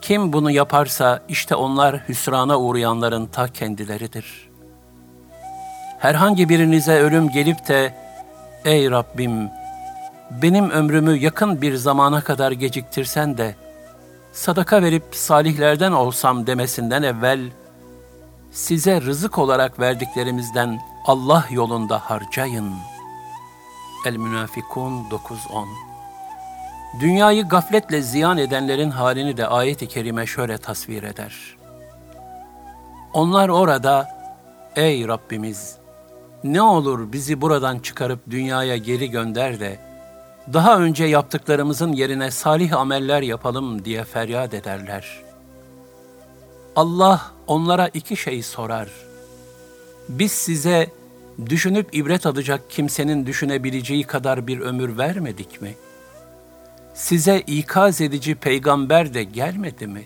Kim 0.08 0.34
bunu 0.34 0.52
yaparsa 0.52 1.24
işte 1.30 1.56
onlar 1.56 2.10
hüsrana 2.10 2.60
uğrayanların 2.60 3.26
ta 3.26 3.48
kendileridir. 3.48 4.50
Herhangi 6.00 6.50
birinize 6.50 7.00
ölüm 7.00 7.30
gelip 7.30 7.68
de, 7.68 7.94
Ey 8.66 8.92
Rabbim, 8.92 9.50
benim 10.42 10.70
ömrümü 10.70 11.18
yakın 11.18 11.62
bir 11.62 11.76
zamana 11.76 12.22
kadar 12.22 12.52
geciktirsen 12.52 13.38
de, 13.38 13.56
sadaka 14.32 14.82
verip 14.82 15.04
salihlerden 15.12 15.92
olsam 15.92 16.48
demesinden 16.48 17.04
evvel, 17.04 17.40
size 18.52 19.02
rızık 19.02 19.38
olarak 19.38 19.80
verdiklerimizden 19.80 20.80
Allah 21.06 21.46
yolunda 21.52 22.00
harcayın.'' 22.00 22.98
El-Münafikun 24.06 25.04
9-10 25.10 25.87
Dünyayı 27.00 27.48
gafletle 27.48 28.02
ziyan 28.02 28.38
edenlerin 28.38 28.90
halini 28.90 29.38
de 29.38 29.48
ayet-i 29.48 29.88
kerime 29.88 30.26
şöyle 30.26 30.58
tasvir 30.58 31.04
eder. 31.04 31.58
Onlar 33.14 33.50
orada, 33.50 34.10
ey 34.76 35.08
Rabbimiz, 35.08 35.76
ne 36.44 36.62
olur 36.62 37.12
bizi 37.12 37.42
buradan 37.42 37.80
çıkarıp 37.80 38.20
dünyaya 38.30 38.78
geri 38.78 39.10
gönder 39.10 39.60
de, 39.60 39.80
daha 40.54 40.80
önce 40.80 41.06
yaptıklarımızın 41.06 41.94
yerine 41.94 42.32
salih 42.32 42.74
ameller 42.74 43.22
yapalım 43.22 43.86
diye 43.86 44.04
feryat 44.04 44.54
ederler. 44.54 45.22
Allah 46.76 47.32
onlara 47.48 47.88
iki 47.88 48.18
şey 48.18 48.44
sorar. 48.44 48.90
Biz 50.10 50.32
size 50.32 50.88
düşünüp 51.46 51.96
ibret 51.96 52.26
alacak 52.26 52.70
kimsenin 52.70 53.26
düşünebileceği 53.26 54.04
kadar 54.04 54.48
bir 54.48 54.60
ömür 54.60 54.98
vermedik 54.98 55.62
mi? 55.62 55.76
Size 56.98 57.40
ikaz 57.40 58.02
edici 58.02 58.36
peygamber 58.36 59.14
de 59.14 59.24
gelmedi 59.24 59.88
mi? 59.88 60.06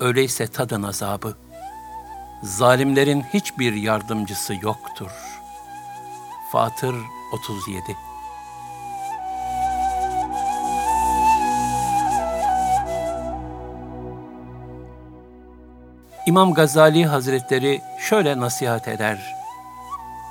Öyleyse 0.00 0.46
tadın 0.46 0.82
azabı. 0.82 1.36
Zalimlerin 2.42 3.22
hiçbir 3.22 3.72
yardımcısı 3.72 4.54
yoktur. 4.62 5.10
Fatır 6.52 6.94
37 7.32 7.82
İmam 16.26 16.54
Gazali 16.54 17.06
Hazretleri 17.06 17.82
şöyle 17.98 18.40
nasihat 18.40 18.88
eder. 18.88 19.34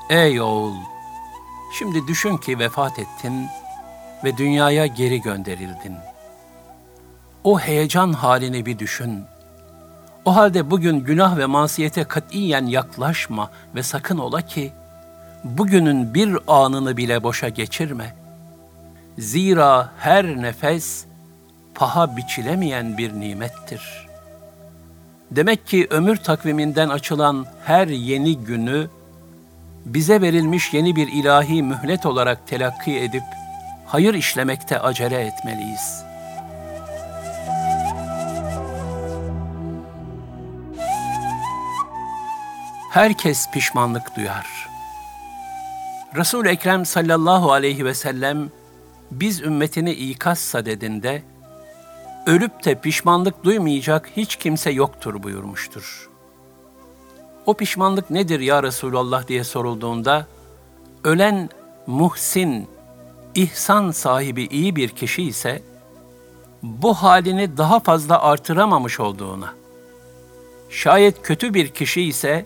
Ey 0.10 0.42
oğul! 0.42 0.76
Şimdi 1.80 2.08
düşün 2.08 2.38
ki 2.38 2.60
vefat 2.60 3.00
ettin 3.00 3.48
ve 4.24 4.38
dünyaya 4.38 4.86
geri 4.86 5.22
gönderildin. 5.22 5.96
O 7.44 7.60
heyecan 7.60 8.14
halini 8.14 8.66
bir 8.66 8.80
düşün. 8.80 9.24
O 10.26 10.36
halde 10.36 10.72
bugün 10.72 11.00
günah 11.00 11.38
ve 11.38 11.46
masiyete 11.46 12.04
katiyen 12.04 12.66
yaklaşma 12.66 13.52
ve 13.76 13.84
sakın 13.84 14.18
ola 14.18 14.42
ki 14.42 14.72
bugünün 15.44 16.14
bir 16.14 16.38
anını 16.48 16.98
bile 16.98 17.24
boşa 17.24 17.50
geçirme. 17.50 18.16
Zira 19.18 19.92
her 20.00 20.26
nefes 20.42 21.06
paha 21.76 22.18
biçilemeyen 22.18 22.98
bir 22.98 23.14
nimettir. 23.14 24.08
Demek 25.32 25.68
ki 25.68 25.88
ömür 25.90 26.16
takviminden 26.18 26.90
açılan 26.90 27.46
her 27.66 27.88
yeni 27.88 28.38
günü 28.38 28.88
bize 29.86 30.22
verilmiş 30.22 30.74
yeni 30.74 30.96
bir 30.96 31.08
ilahi 31.08 31.64
mühlet 31.64 32.06
olarak 32.06 32.48
telakki 32.48 33.00
edip 33.00 33.24
hayır 33.94 34.14
işlemekte 34.14 34.80
acele 34.80 35.22
etmeliyiz. 35.22 36.04
Herkes 42.90 43.52
pişmanlık 43.52 44.16
duyar. 44.16 44.70
Resul 46.16 46.46
Ekrem 46.46 46.86
sallallahu 46.86 47.52
aleyhi 47.52 47.86
ve 47.86 47.94
sellem 47.94 48.50
biz 49.12 49.42
ümmetini 49.42 49.92
ikaz 49.92 50.40
sadedinde 50.40 51.24
ölüp 52.26 52.66
de 52.66 52.76
pişmanlık 52.76 53.44
duymayacak 53.44 54.10
hiç 54.18 54.36
kimse 54.36 54.72
yoktur 54.72 55.24
buyurmuştur. 55.24 56.10
O 57.46 57.54
pişmanlık 57.54 58.10
nedir 58.10 58.40
ya 58.40 58.64
Resulallah 58.64 59.28
diye 59.28 59.44
sorulduğunda, 59.44 60.28
ölen 61.04 61.50
muhsin, 61.88 62.73
ihsan 63.36 63.92
sahibi 63.92 64.44
iyi 64.44 64.76
bir 64.76 64.90
kişi 64.90 65.24
ise, 65.24 65.62
bu 66.64 66.94
halini 66.94 67.58
daha 67.58 67.80
fazla 67.80 68.22
artıramamış 68.22 69.00
olduğuna, 69.00 69.54
şayet 70.70 71.22
kötü 71.22 71.54
bir 71.54 71.68
kişi 71.68 72.02
ise, 72.02 72.46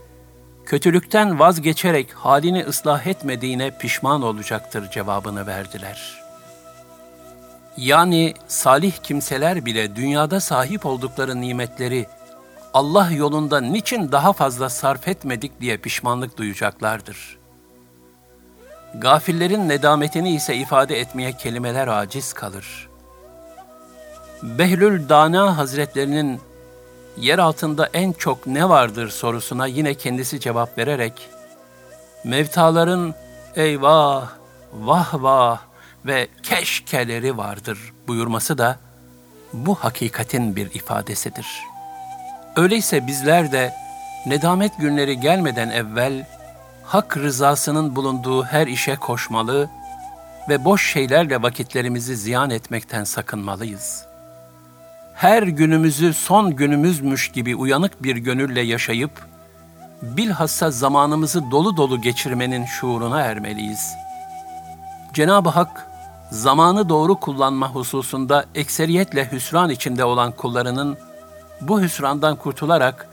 kötülükten 0.66 1.40
vazgeçerek 1.40 2.14
halini 2.14 2.66
ıslah 2.66 3.08
etmediğine 3.08 3.78
pişman 3.78 4.22
olacaktır 4.22 4.92
cevabını 4.92 5.48
verdiler. 5.48 6.24
Yani 7.78 8.34
salih 8.48 8.92
kimseler 9.04 9.66
bile 9.66 9.96
dünyada 9.96 10.40
sahip 10.40 10.86
oldukları 10.86 11.42
nimetleri 11.42 12.06
Allah 12.74 13.12
yolunda 13.12 13.62
niçin 13.62 14.12
daha 14.12 14.34
fazla 14.34 14.70
sarf 14.70 15.08
etmedik 15.08 15.62
diye 15.62 15.78
pişmanlık 15.78 16.38
duyacaklardır. 16.38 17.37
Gafillerin 18.98 19.70
nedametini 19.70 20.36
ise 20.36 20.56
ifade 20.56 21.00
etmeye 21.00 21.34
kelimeler 21.34 21.88
aciz 21.88 22.34
kalır. 22.34 22.90
Behlül 24.44 25.10
Dana 25.10 25.58
Hazretlerinin 25.58 26.42
yer 27.18 27.40
altında 27.40 27.90
en 27.94 28.12
çok 28.12 28.48
ne 28.48 28.70
vardır 28.70 29.10
sorusuna 29.10 29.68
yine 29.68 29.94
kendisi 29.94 30.40
cevap 30.40 30.78
vererek, 30.78 31.30
mevtaların 32.24 33.16
eyvah, 33.56 34.30
vah 34.74 35.14
vah 35.14 35.60
ve 36.06 36.28
keşkeleri 36.44 37.38
vardır 37.38 37.94
buyurması 38.08 38.58
da 38.58 38.80
bu 39.54 39.76
hakikatin 39.76 40.56
bir 40.56 40.72
ifadesidir.'' 40.74 41.78
Öyleyse 42.58 43.08
bizler 43.08 43.52
de 43.52 43.74
nedamet 44.26 44.78
günleri 44.78 45.20
gelmeden 45.20 45.70
evvel 45.70 46.26
hak 46.88 47.18
rızasının 47.18 47.96
bulunduğu 47.96 48.44
her 48.44 48.68
işe 48.68 48.96
koşmalı 48.96 49.70
ve 50.50 50.66
boş 50.66 50.92
şeylerle 50.92 51.42
vakitlerimizi 51.42 52.18
ziyan 52.18 52.50
etmekten 52.50 53.04
sakınmalıyız. 53.04 54.06
Her 55.14 55.44
günümüzü 55.44 56.14
son 56.14 56.56
günümüzmüş 56.56 57.32
gibi 57.32 57.56
uyanık 57.56 58.04
bir 58.04 58.16
gönülle 58.16 58.62
yaşayıp, 58.62 59.12
bilhassa 60.02 60.72
zamanımızı 60.72 61.52
dolu 61.52 61.78
dolu 61.78 62.02
geçirmenin 62.02 62.66
şuuruna 62.66 63.22
ermeliyiz. 63.22 63.94
Cenab-ı 65.14 65.50
Hak 65.50 65.88
zamanı 66.32 66.90
doğru 66.90 67.16
kullanma 67.16 67.72
hususunda 67.72 68.46
ekseriyetle 68.56 69.32
hüsran 69.32 69.70
içinde 69.70 70.06
olan 70.06 70.32
kullarının 70.32 70.98
bu 71.62 71.82
hüsrandan 71.82 72.36
kurtularak 72.36 73.08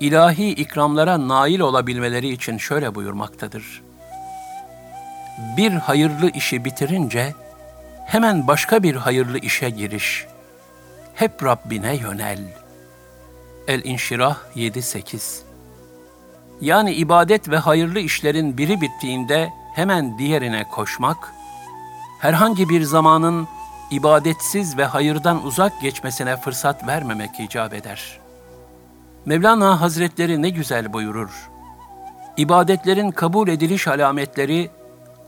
ilahi 0.00 0.48
ikramlara 0.48 1.28
nail 1.28 1.60
olabilmeleri 1.60 2.28
için 2.28 2.58
şöyle 2.58 2.94
buyurmaktadır. 2.94 3.82
Bir 5.56 5.72
hayırlı 5.72 6.30
işi 6.30 6.64
bitirince 6.64 7.34
hemen 8.06 8.46
başka 8.46 8.82
bir 8.82 8.94
hayırlı 8.94 9.38
işe 9.38 9.70
giriş. 9.70 10.26
Hep 11.14 11.44
Rabbine 11.44 11.96
yönel. 11.96 12.40
El-İnşirah 13.68 14.36
7-8 14.56 15.40
Yani 16.60 16.92
ibadet 16.92 17.48
ve 17.48 17.56
hayırlı 17.56 18.00
işlerin 18.00 18.58
biri 18.58 18.80
bittiğinde 18.80 19.50
hemen 19.74 20.18
diğerine 20.18 20.64
koşmak, 20.68 21.32
herhangi 22.20 22.68
bir 22.68 22.82
zamanın 22.82 23.48
ibadetsiz 23.90 24.78
ve 24.78 24.84
hayırdan 24.84 25.44
uzak 25.44 25.80
geçmesine 25.80 26.36
fırsat 26.36 26.86
vermemek 26.86 27.40
icap 27.40 27.74
eder. 27.74 28.20
Mevlana 29.26 29.80
Hazretleri 29.80 30.42
ne 30.42 30.48
güzel 30.48 30.92
buyurur. 30.92 31.50
İbadetlerin 32.36 33.10
kabul 33.10 33.48
ediliş 33.48 33.88
alametleri, 33.88 34.70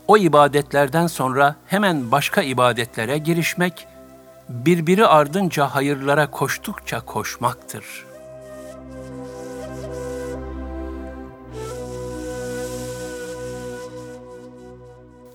o 0.07 0.17
ibadetlerden 0.17 1.07
sonra 1.07 1.55
hemen 1.67 2.11
başka 2.11 2.41
ibadetlere 2.41 3.17
girişmek, 3.17 3.87
birbiri 4.49 5.07
ardınca 5.07 5.67
hayırlara 5.67 6.31
koştukça 6.31 6.99
koşmaktır.'' 6.99 8.13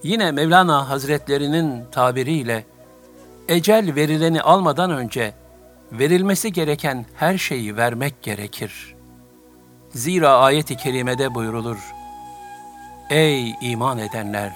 Yine 0.03 0.33
Mevlana 0.33 0.89
Hazretlerinin 0.89 1.85
tabiriyle 1.93 2.65
ecel 3.49 3.95
verileni 3.95 4.43
almadan 4.43 4.91
önce 4.91 5.35
verilmesi 5.93 6.53
gereken 6.53 7.07
her 7.15 7.39
şeyi 7.39 7.77
vermek 7.77 8.23
gerekir. 8.23 8.95
Zira 9.91 10.39
ayet-i 10.39 10.77
kerimede 10.77 11.35
buyurulur. 11.35 11.79
Ey 13.11 13.55
iman 13.61 13.99
edenler! 13.99 14.53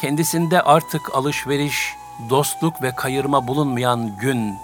Kendisinde 0.00 0.62
artık 0.62 1.14
alışveriş, 1.14 1.94
dostluk 2.30 2.82
ve 2.82 2.94
kayırma 2.94 3.48
bulunmayan 3.48 4.18
gün, 4.20 4.54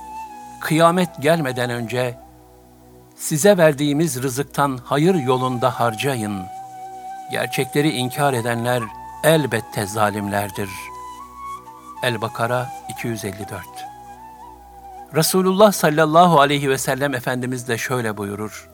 kıyamet 0.60 1.22
gelmeden 1.22 1.70
önce 1.70 2.18
size 3.16 3.56
verdiğimiz 3.58 4.22
rızıktan 4.22 4.78
hayır 4.84 5.14
yolunda 5.14 5.80
harcayın. 5.80 6.46
Gerçekleri 7.30 7.90
inkar 7.90 8.32
edenler, 8.32 8.82
elbette 9.24 9.86
zalimlerdir. 9.86 10.70
El-Bakara 12.02 12.70
254 12.88 13.87
Resulullah 15.14 15.72
sallallahu 15.72 16.40
aleyhi 16.40 16.70
ve 16.70 16.78
sellem 16.78 17.14
Efendimiz 17.14 17.68
de 17.68 17.78
şöyle 17.78 18.16
buyurur. 18.16 18.68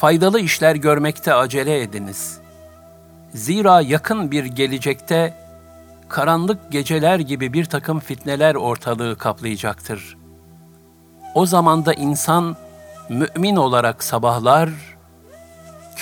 Faydalı 0.00 0.40
işler 0.40 0.74
görmekte 0.74 1.34
acele 1.34 1.82
ediniz. 1.82 2.38
Zira 3.34 3.80
yakın 3.80 4.30
bir 4.30 4.44
gelecekte 4.44 5.34
karanlık 6.08 6.72
geceler 6.72 7.18
gibi 7.18 7.52
bir 7.52 7.64
takım 7.64 8.00
fitneler 8.00 8.54
ortalığı 8.54 9.18
kaplayacaktır. 9.18 10.16
O 11.34 11.46
zamanda 11.46 11.94
insan 11.94 12.56
mümin 13.08 13.56
olarak 13.56 14.04
sabahlar, 14.04 14.70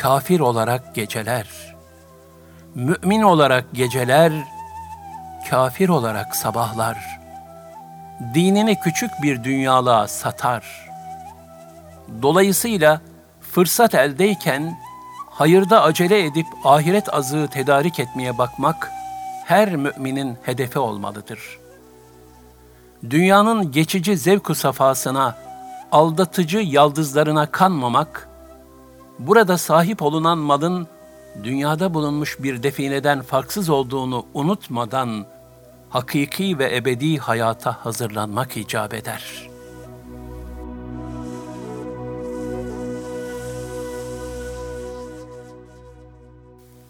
kafir 0.01 0.41
olarak 0.41 0.95
geceler.'' 0.95 1.69
mümin 2.79 3.23
olarak 3.23 3.65
geceler, 3.73 4.33
kafir 5.51 5.89
olarak 5.89 6.37
sabahlar. 6.37 7.21
Dinini 8.35 8.81
küçük 8.81 9.11
bir 9.23 9.45
dünyalığa 9.45 10.09
satar. 10.09 10.89
Dolayısıyla 12.23 13.01
fırsat 13.41 13.95
eldeyken 13.95 14.79
hayırda 15.31 15.83
acele 15.83 16.25
edip 16.25 16.47
ahiret 16.65 17.15
azığı 17.15 17.49
tedarik 17.49 18.01
etmeye 18.01 18.39
bakmak 18.39 18.91
her 19.45 19.77
müminin 19.77 20.37
hedefi 20.43 20.79
olmalıdır. 20.79 21.59
Dünyanın 23.11 23.73
geçici 23.73 24.17
zevku 24.17 24.55
safasına, 24.55 25.37
aldatıcı 25.93 26.59
yaldızlarına 26.59 27.47
kanmamak, 27.47 28.29
burada 29.19 29.59
sahip 29.59 30.03
olunan 30.03 30.39
malın 30.39 30.87
dünyada 31.43 31.95
bulunmuş 31.95 32.37
bir 32.43 32.63
defineden 32.63 33.23
farksız 33.23 33.69
olduğunu 33.69 34.27
unutmadan 34.35 35.27
hakiki 35.91 36.59
ve 36.59 36.77
ebedi 36.77 37.19
hayata 37.19 37.85
hazırlanmak 37.85 38.57
icap 38.57 38.95
eder. 38.95 39.49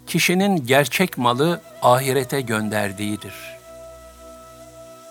Kişinin 0.07 0.67
gerçek 0.67 1.19
malı 1.19 1.61
ahirete 1.83 2.41
gönderdiğidir. 2.41 3.35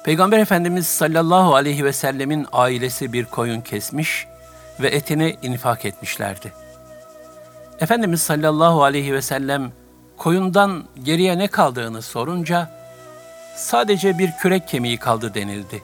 Peygamber 0.03 0.39
Efendimiz 0.39 0.87
sallallahu 0.87 1.55
aleyhi 1.55 1.85
ve 1.85 1.93
sellemin 1.93 2.47
ailesi 2.51 3.13
bir 3.13 3.25
koyun 3.25 3.61
kesmiş 3.61 4.27
ve 4.79 4.87
etini 4.87 5.37
infak 5.41 5.85
etmişlerdi. 5.85 6.53
Efendimiz 7.79 8.21
sallallahu 8.21 8.83
aleyhi 8.83 9.13
ve 9.13 9.21
sellem 9.21 9.71
koyundan 10.17 10.83
geriye 11.03 11.37
ne 11.37 11.47
kaldığını 11.47 12.01
sorunca 12.01 12.76
sadece 13.57 14.17
bir 14.17 14.31
kürek 14.31 14.67
kemiği 14.67 14.97
kaldı 14.97 15.33
denildi. 15.33 15.83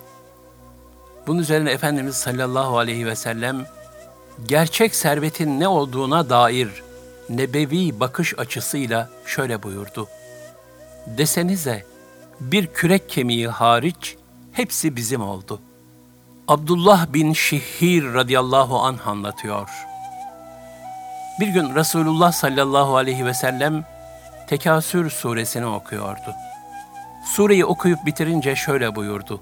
Bunun 1.28 1.40
üzerine 1.40 1.72
Efendimiz 1.72 2.16
sallallahu 2.16 2.78
aleyhi 2.78 3.06
ve 3.06 3.16
sellem 3.16 3.66
gerçek 4.46 4.96
servetin 4.96 5.60
ne 5.60 5.68
olduğuna 5.68 6.30
dair 6.30 6.70
nebevi 7.30 8.00
bakış 8.00 8.40
açısıyla 8.40 9.10
şöyle 9.26 9.64
buyurdu. 9.64 10.08
Desenize 11.08 11.86
bir 12.40 12.68
kürek 12.68 13.10
kemiği 13.10 13.48
hariç 13.48 14.16
hepsi 14.52 14.96
bizim 14.96 15.22
oldu. 15.22 15.62
Abdullah 16.48 17.14
bin 17.14 17.34
Şihir 17.34 18.14
radıyallahu 18.14 18.80
anh 18.80 19.08
anlatıyor.'' 19.08 19.94
Bir 21.40 21.48
gün 21.48 21.76
Resulullah 21.76 22.32
sallallahu 22.32 22.96
aleyhi 22.96 23.26
ve 23.26 23.34
sellem 23.34 23.86
Tekasür 24.48 25.10
suresini 25.10 25.66
okuyordu. 25.66 26.36
Sureyi 27.24 27.66
okuyup 27.66 28.06
bitirince 28.06 28.56
şöyle 28.56 28.96
buyurdu. 28.96 29.42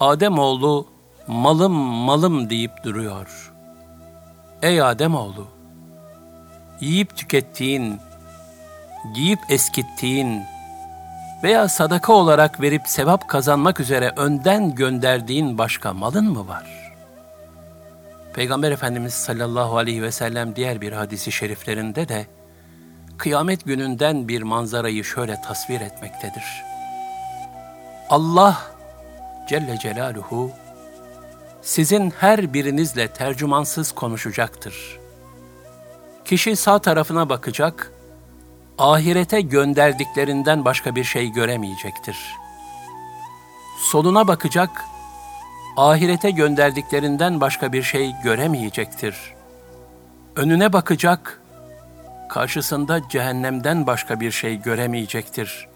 Adem 0.00 0.38
oğlu 0.38 0.86
malım 1.26 1.72
malım 1.72 2.50
deyip 2.50 2.84
duruyor. 2.84 3.52
Ey 4.62 4.82
Adem 4.82 5.14
oğlu, 5.14 5.46
yiyip 6.80 7.16
tükettiğin, 7.16 8.00
giyip 9.14 9.38
eskittiğin 9.48 10.42
veya 11.42 11.68
sadaka 11.68 12.12
olarak 12.12 12.60
verip 12.60 12.82
sevap 12.88 13.28
kazanmak 13.28 13.80
üzere 13.80 14.12
önden 14.16 14.74
gönderdiğin 14.74 15.58
başka 15.58 15.92
malın 15.92 16.24
mı 16.24 16.48
var? 16.48 16.94
Peygamber 18.34 18.70
Efendimiz 18.70 19.14
sallallahu 19.14 19.76
aleyhi 19.76 20.02
ve 20.02 20.12
sellem 20.12 20.56
diğer 20.56 20.80
bir 20.80 20.92
hadisi 20.92 21.32
şeriflerinde 21.32 22.08
de 22.08 22.26
kıyamet 23.18 23.64
gününden 23.64 24.28
bir 24.28 24.42
manzarayı 24.42 25.04
şöyle 25.04 25.42
tasvir 25.42 25.80
etmektedir. 25.80 26.64
Allah 28.10 28.62
Celle 29.48 29.78
Celaluhu 29.78 30.50
sizin 31.62 32.10
her 32.10 32.54
birinizle 32.54 33.08
tercümansız 33.08 33.92
konuşacaktır. 33.92 34.98
Kişi 36.24 36.56
sağ 36.56 36.78
tarafına 36.78 37.28
bakacak, 37.28 37.92
ahirete 38.78 39.40
gönderdiklerinden 39.40 40.64
başka 40.64 40.94
bir 40.94 41.04
şey 41.04 41.32
göremeyecektir. 41.32 42.16
Soluna 43.78 44.28
bakacak, 44.28 44.84
ahirete 45.76 46.30
gönderdiklerinden 46.30 47.40
başka 47.40 47.72
bir 47.72 47.82
şey 47.82 48.12
göremeyecektir. 48.22 49.16
Önüne 50.36 50.72
bakacak, 50.72 51.40
karşısında 52.28 53.08
cehennemden 53.08 53.86
başka 53.86 54.20
bir 54.20 54.30
şey 54.30 54.62
göremeyecektir. 54.62 55.68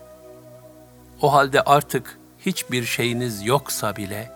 O 1.23 1.33
halde 1.33 1.63
artık 1.63 2.18
hiçbir 2.47 2.85
şeyiniz 2.85 3.47
yoksa 3.47 3.97
bile, 3.97 4.33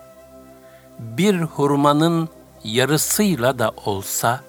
bir 0.99 1.41
hurmanın 1.41 2.29
yarısıyla 2.63 3.59
da 3.59 3.71
olsa, 3.85 4.43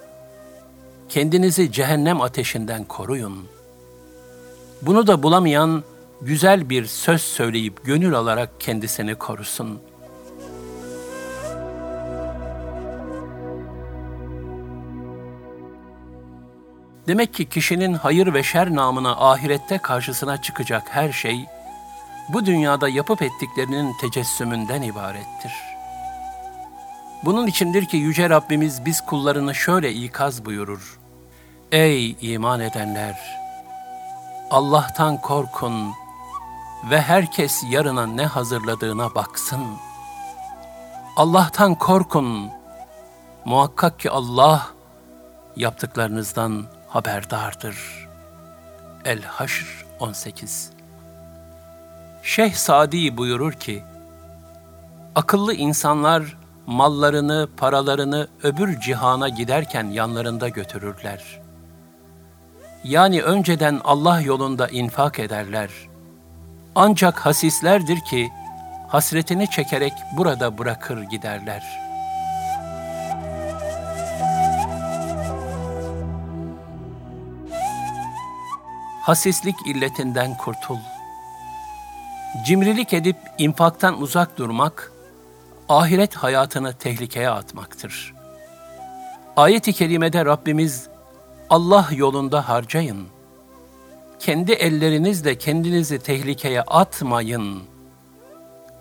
kendinizi 1.09 1.73
cehennem 1.73 2.21
ateşinden 2.21 2.85
koruyun. 2.85 3.49
Bunu 4.83 5.07
da 5.07 5.23
bulamayan, 5.23 5.85
güzel 6.21 6.71
bir 6.71 6.87
söz 6.87 7.23
söyleyip 7.23 7.85
gönül 7.85 8.15
alarak 8.15 8.61
kendisini 8.61 9.15
korusun.'' 9.15 9.95
Demek 17.07 17.35
ki 17.35 17.49
kişinin 17.49 17.95
hayır 17.95 18.35
ve 18.35 18.43
şer 18.43 18.75
namına 18.75 19.13
ahirette 19.13 19.79
karşısına 19.79 20.43
çıkacak 20.43 20.83
her 20.91 21.13
şey, 21.13 21.45
bu 22.29 22.47
dünyada 22.47 22.89
yapıp 22.89 23.23
ettiklerinin 23.23 23.93
tecessümünden 24.01 24.83
ibarettir. 24.83 25.53
Bunun 27.25 27.47
içindir 27.47 27.85
ki 27.85 27.97
Yüce 27.97 28.31
Rabbimiz 28.31 28.85
biz 28.85 29.01
kullarını 29.01 29.55
şöyle 29.55 29.93
ikaz 29.93 30.45
buyurur. 30.45 30.99
Ey 31.73 32.17
iman 32.21 32.61
edenler! 32.61 33.45
Allah'tan 34.51 35.21
korkun 35.21 35.93
ve 36.91 37.01
herkes 37.01 37.63
yarına 37.71 38.07
ne 38.07 38.27
hazırladığına 38.27 39.15
baksın. 39.15 39.65
Allah'tan 41.17 41.75
korkun. 41.75 42.51
Muhakkak 43.45 44.01
ki 44.01 44.11
Allah 44.11 44.67
yaptıklarınızdan 45.57 46.67
haberdardır. 46.89 48.09
El-Haşr 49.05 49.87
18 50.01 50.74
Şeyh 52.25 52.53
Sadi 52.55 53.17
buyurur 53.17 53.53
ki, 53.53 53.83
Akıllı 55.15 55.55
insanlar 55.55 56.37
mallarını, 56.67 57.49
paralarını 57.57 58.29
öbür 58.43 58.81
cihana 58.81 59.29
giderken 59.29 59.85
yanlarında 59.85 60.49
götürürler. 60.49 61.41
Yani 62.85 63.23
önceden 63.23 63.81
Allah 63.85 64.21
yolunda 64.21 64.69
infak 64.69 65.19
ederler. 65.19 65.71
Ancak 66.75 67.27
hasislerdir 67.27 68.01
ki, 68.01 68.31
hasretini 68.89 69.51
çekerek 69.51 69.93
burada 70.17 70.59
bırakır 70.59 71.03
giderler.'' 71.03 71.85
hasislik 79.05 79.57
illetinden 79.67 80.37
kurtul. 80.37 80.79
Cimrilik 82.43 82.93
edip 82.93 83.17
infaktan 83.39 84.03
uzak 84.03 84.39
durmak, 84.39 84.93
ahiret 85.69 86.15
hayatını 86.15 86.73
tehlikeye 86.73 87.31
atmaktır. 87.31 88.15
Ayet-i 89.37 89.73
kerimede 89.73 90.25
Rabbimiz, 90.25 90.89
Allah 91.51 91.89
yolunda 91.93 92.49
harcayın. 92.49 93.07
Kendi 94.19 94.53
ellerinizle 94.53 95.39
kendinizi 95.39 95.99
tehlikeye 95.99 96.63
atmayın. 96.63 97.63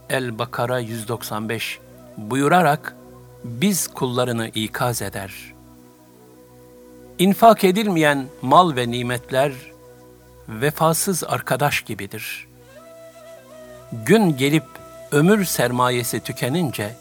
El-Bakara 0.09 0.79
195 0.79 1.79
buyurarak 2.17 2.95
biz 3.43 3.87
kullarını 3.87 4.47
ikaz 4.47 5.01
eder. 5.01 5.33
İnfak 7.19 7.63
edilmeyen 7.63 8.27
mal 8.41 8.75
ve 8.75 8.91
nimetler, 8.91 9.53
vefasız 10.49 11.23
arkadaş 11.23 11.81
gibidir. 11.81 12.52
Gün 14.05 14.37
gelip 14.37 14.63
ömür 15.11 15.45
sermayesi 15.45 16.19
tükenince, 16.19 16.95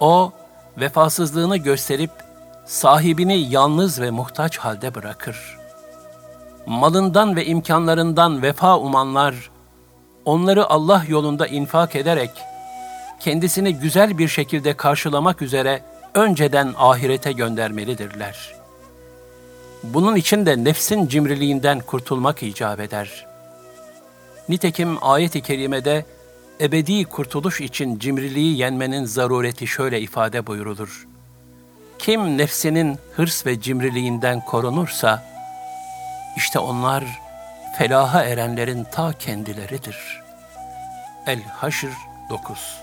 o 0.00 0.32
vefasızlığını 0.76 1.56
gösterip 1.56 2.10
sahibini 2.64 3.50
yalnız 3.50 4.00
ve 4.00 4.10
muhtaç 4.10 4.58
halde 4.58 4.94
bırakır. 4.94 5.58
Malından 6.66 7.36
ve 7.36 7.46
imkanlarından 7.46 8.42
vefa 8.42 8.78
umanlar, 8.78 9.50
onları 10.24 10.70
Allah 10.70 11.04
yolunda 11.08 11.46
infak 11.46 11.96
ederek, 11.96 12.30
kendisini 13.20 13.74
güzel 13.74 14.18
bir 14.18 14.28
şekilde 14.28 14.76
karşılamak 14.76 15.42
üzere 15.42 15.82
önceden 16.14 16.74
ahirete 16.78 17.32
göndermelidirler.'' 17.32 18.60
Bunun 19.82 20.16
için 20.16 20.46
de 20.46 20.64
nefsin 20.64 21.08
cimriliğinden 21.08 21.80
kurtulmak 21.80 22.42
icap 22.42 22.80
eder. 22.80 23.29
Nitekim 24.50 24.98
ayet-i 25.00 25.40
kerimede 25.40 26.04
ebedi 26.60 27.04
kurtuluş 27.04 27.60
için 27.60 27.98
cimriliği 27.98 28.58
yenmenin 28.58 29.04
zarureti 29.04 29.66
şöyle 29.66 30.00
ifade 30.00 30.46
buyurulur. 30.46 31.06
Kim 31.98 32.38
nefsinin 32.38 32.98
hırs 33.16 33.46
ve 33.46 33.60
cimriliğinden 33.60 34.40
korunursa, 34.40 35.24
işte 36.36 36.58
onlar 36.58 37.04
felaha 37.78 38.24
erenlerin 38.24 38.84
ta 38.84 39.12
kendileridir. 39.12 40.20
El-Haşr 41.26 41.92
9 42.30 42.80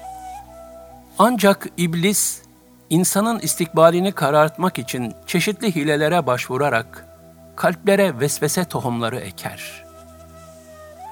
Ancak 1.19 1.67
iblis 1.77 2.41
insanın 2.89 3.39
istikbalini 3.39 4.11
karartmak 4.11 4.79
için 4.79 5.13
çeşitli 5.25 5.75
hilelere 5.75 6.25
başvurarak 6.25 7.07
kalplere 7.55 8.19
vesvese 8.19 8.65
tohumları 8.65 9.19
eker. 9.19 9.86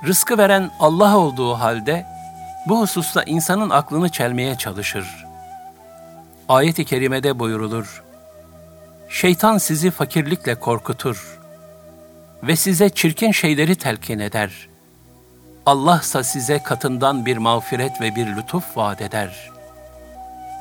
Rızkı 0.06 0.38
veren 0.38 0.72
Allah 0.80 1.18
olduğu 1.18 1.54
halde 1.54 2.06
bu 2.66 2.82
hususta 2.82 3.24
insanın 3.24 3.70
aklını 3.70 4.10
çelmeye 4.10 4.56
çalışır. 4.56 5.26
Ayet-i 6.50 6.86
kerimede 6.86 7.40
buyurulur. 7.40 8.04
Şeytan 9.10 9.58
sizi 9.58 9.92
fakirlikle 9.92 10.56
korkutur 10.56 11.40
ve 12.44 12.56
size 12.56 12.90
çirkin 12.90 13.32
şeyleri 13.32 13.76
telkin 13.76 14.20
eder. 14.20 14.70
Allah 15.66 16.00
ise 16.04 16.24
size 16.24 16.64
katından 16.64 17.26
bir 17.26 17.38
mağfiret 17.38 18.02
ve 18.02 18.16
bir 18.16 18.28
lütuf 18.36 18.78
vaat 18.78 19.02
eder.'' 19.02 19.56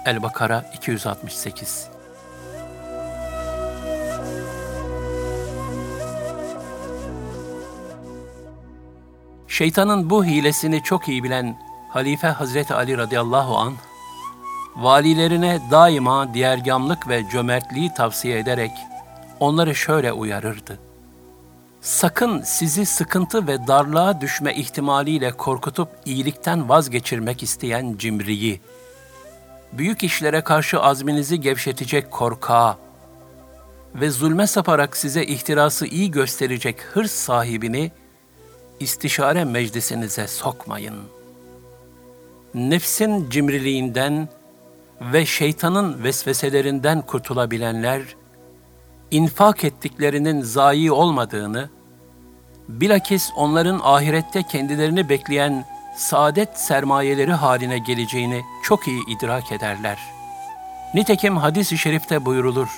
El-Bakara 0.04 0.64
268 0.74 1.93
Şeytanın 9.54 10.10
bu 10.10 10.24
hilesini 10.24 10.82
çok 10.82 11.08
iyi 11.08 11.24
bilen 11.24 11.56
Halife 11.88 12.26
Hazreti 12.26 12.74
Ali 12.74 12.98
radıyallahu 12.98 13.56
an 13.56 13.74
valilerine 14.76 15.60
daima 15.70 16.34
diğergamlık 16.34 17.08
ve 17.08 17.22
cömertliği 17.32 17.94
tavsiye 17.94 18.38
ederek 18.38 18.70
onları 19.40 19.74
şöyle 19.74 20.12
uyarırdı. 20.12 20.78
Sakın 21.80 22.42
sizi 22.42 22.86
sıkıntı 22.86 23.46
ve 23.46 23.66
darlığa 23.66 24.20
düşme 24.20 24.54
ihtimaliyle 24.54 25.32
korkutup 25.32 25.88
iyilikten 26.04 26.68
vazgeçirmek 26.68 27.42
isteyen 27.42 27.94
cimriyi, 27.98 28.60
büyük 29.72 30.04
işlere 30.04 30.40
karşı 30.40 30.80
azminizi 30.80 31.40
gevşetecek 31.40 32.10
korkağı 32.10 32.76
ve 33.94 34.10
zulme 34.10 34.46
saparak 34.46 34.96
size 34.96 35.24
ihtirası 35.24 35.86
iyi 35.86 36.10
gösterecek 36.10 36.80
hırs 36.80 37.12
sahibini 37.12 37.92
istişare 38.84 39.44
meclisinize 39.44 40.28
sokmayın. 40.28 40.96
Nefsin 42.54 43.30
cimriliğinden 43.30 44.28
ve 45.00 45.26
şeytanın 45.26 46.04
vesveselerinden 46.04 47.02
kurtulabilenler, 47.02 48.02
infak 49.10 49.64
ettiklerinin 49.64 50.42
zayi 50.42 50.92
olmadığını, 50.92 51.70
bilakis 52.68 53.30
onların 53.36 53.80
ahirette 53.82 54.42
kendilerini 54.42 55.08
bekleyen 55.08 55.64
saadet 55.96 56.58
sermayeleri 56.58 57.32
haline 57.32 57.78
geleceğini 57.78 58.42
çok 58.62 58.88
iyi 58.88 59.02
idrak 59.08 59.52
ederler. 59.52 59.98
Nitekim 60.94 61.36
hadis-i 61.36 61.78
şerifte 61.78 62.24
buyurulur. 62.24 62.68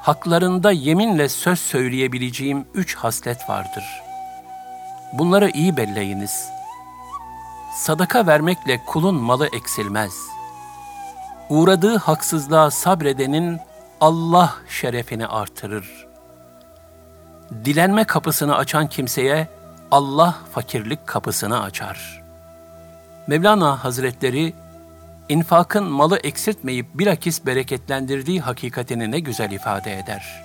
Haklarında 0.00 0.72
yeminle 0.72 1.28
söz 1.28 1.58
söyleyebileceğim 1.58 2.64
üç 2.74 2.94
haslet 2.94 3.48
vardır. 3.48 4.07
Bunları 5.12 5.50
iyi 5.50 5.76
belleyiniz. 5.76 6.48
Sadaka 7.74 8.26
vermekle 8.26 8.84
kulun 8.86 9.14
malı 9.14 9.46
eksilmez. 9.46 10.12
Uğradığı 11.48 11.96
haksızlığa 11.96 12.70
sabredenin 12.70 13.60
Allah 14.00 14.54
şerefini 14.68 15.26
artırır. 15.26 16.06
Dilenme 17.64 18.04
kapısını 18.04 18.56
açan 18.56 18.86
kimseye 18.86 19.48
Allah 19.90 20.34
fakirlik 20.52 21.06
kapısını 21.06 21.62
açar. 21.62 22.22
Mevlana 23.26 23.84
Hazretleri, 23.84 24.54
infakın 25.28 25.84
malı 25.84 26.18
eksiltmeyip 26.18 26.86
bilakis 26.94 27.46
bereketlendirdiği 27.46 28.40
hakikatini 28.40 29.10
ne 29.10 29.20
güzel 29.20 29.50
ifade 29.50 29.98
eder. 29.98 30.44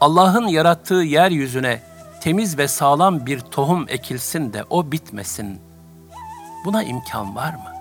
Allah'ın 0.00 0.46
yarattığı 0.46 0.94
yeryüzüne 0.94 1.80
temiz 2.20 2.58
ve 2.58 2.68
sağlam 2.68 3.26
bir 3.26 3.40
tohum 3.40 3.86
ekilsin 3.88 4.52
de 4.52 4.64
o 4.70 4.92
bitmesin. 4.92 5.60
Buna 6.64 6.82
imkan 6.82 7.36
var 7.36 7.54
mı? 7.54 7.74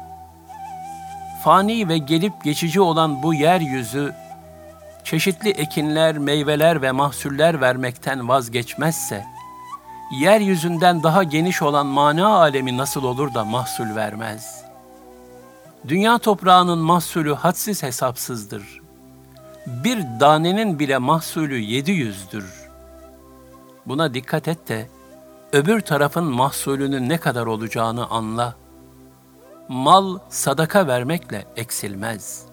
Fani 1.43 1.87
ve 1.87 1.97
gelip 1.97 2.43
geçici 2.43 2.81
olan 2.81 3.23
bu 3.23 3.33
yeryüzü, 3.33 4.13
çeşitli 5.03 5.49
ekinler, 5.49 6.17
meyveler 6.17 6.81
ve 6.81 6.91
mahsuller 6.91 7.61
vermekten 7.61 8.29
vazgeçmezse, 8.29 9.25
yeryüzünden 10.19 11.03
daha 11.03 11.23
geniş 11.23 11.61
olan 11.61 11.87
mana 11.87 12.27
alemi 12.27 12.77
nasıl 12.77 13.03
olur 13.03 13.33
da 13.33 13.45
mahsul 13.45 13.95
vermez? 13.95 14.63
Dünya 15.87 16.17
toprağının 16.17 16.79
mahsulü 16.79 17.33
hadsiz 17.33 17.83
hesapsızdır. 17.83 18.81
Bir 19.67 19.99
danenin 20.19 20.79
bile 20.79 20.97
mahsulü 20.97 21.57
yedi 21.59 21.91
yüzdür. 21.91 22.58
Buna 23.89 24.13
dikkat 24.13 24.47
et 24.47 24.67
de 24.67 24.87
öbür 25.53 25.81
tarafın 25.81 26.23
mahsulünün 26.23 27.09
ne 27.09 27.17
kadar 27.17 27.45
olacağını 27.45 28.09
anla. 28.09 28.55
Mal 29.67 30.19
sadaka 30.29 30.87
vermekle 30.87 31.45
eksilmez. 31.55 32.45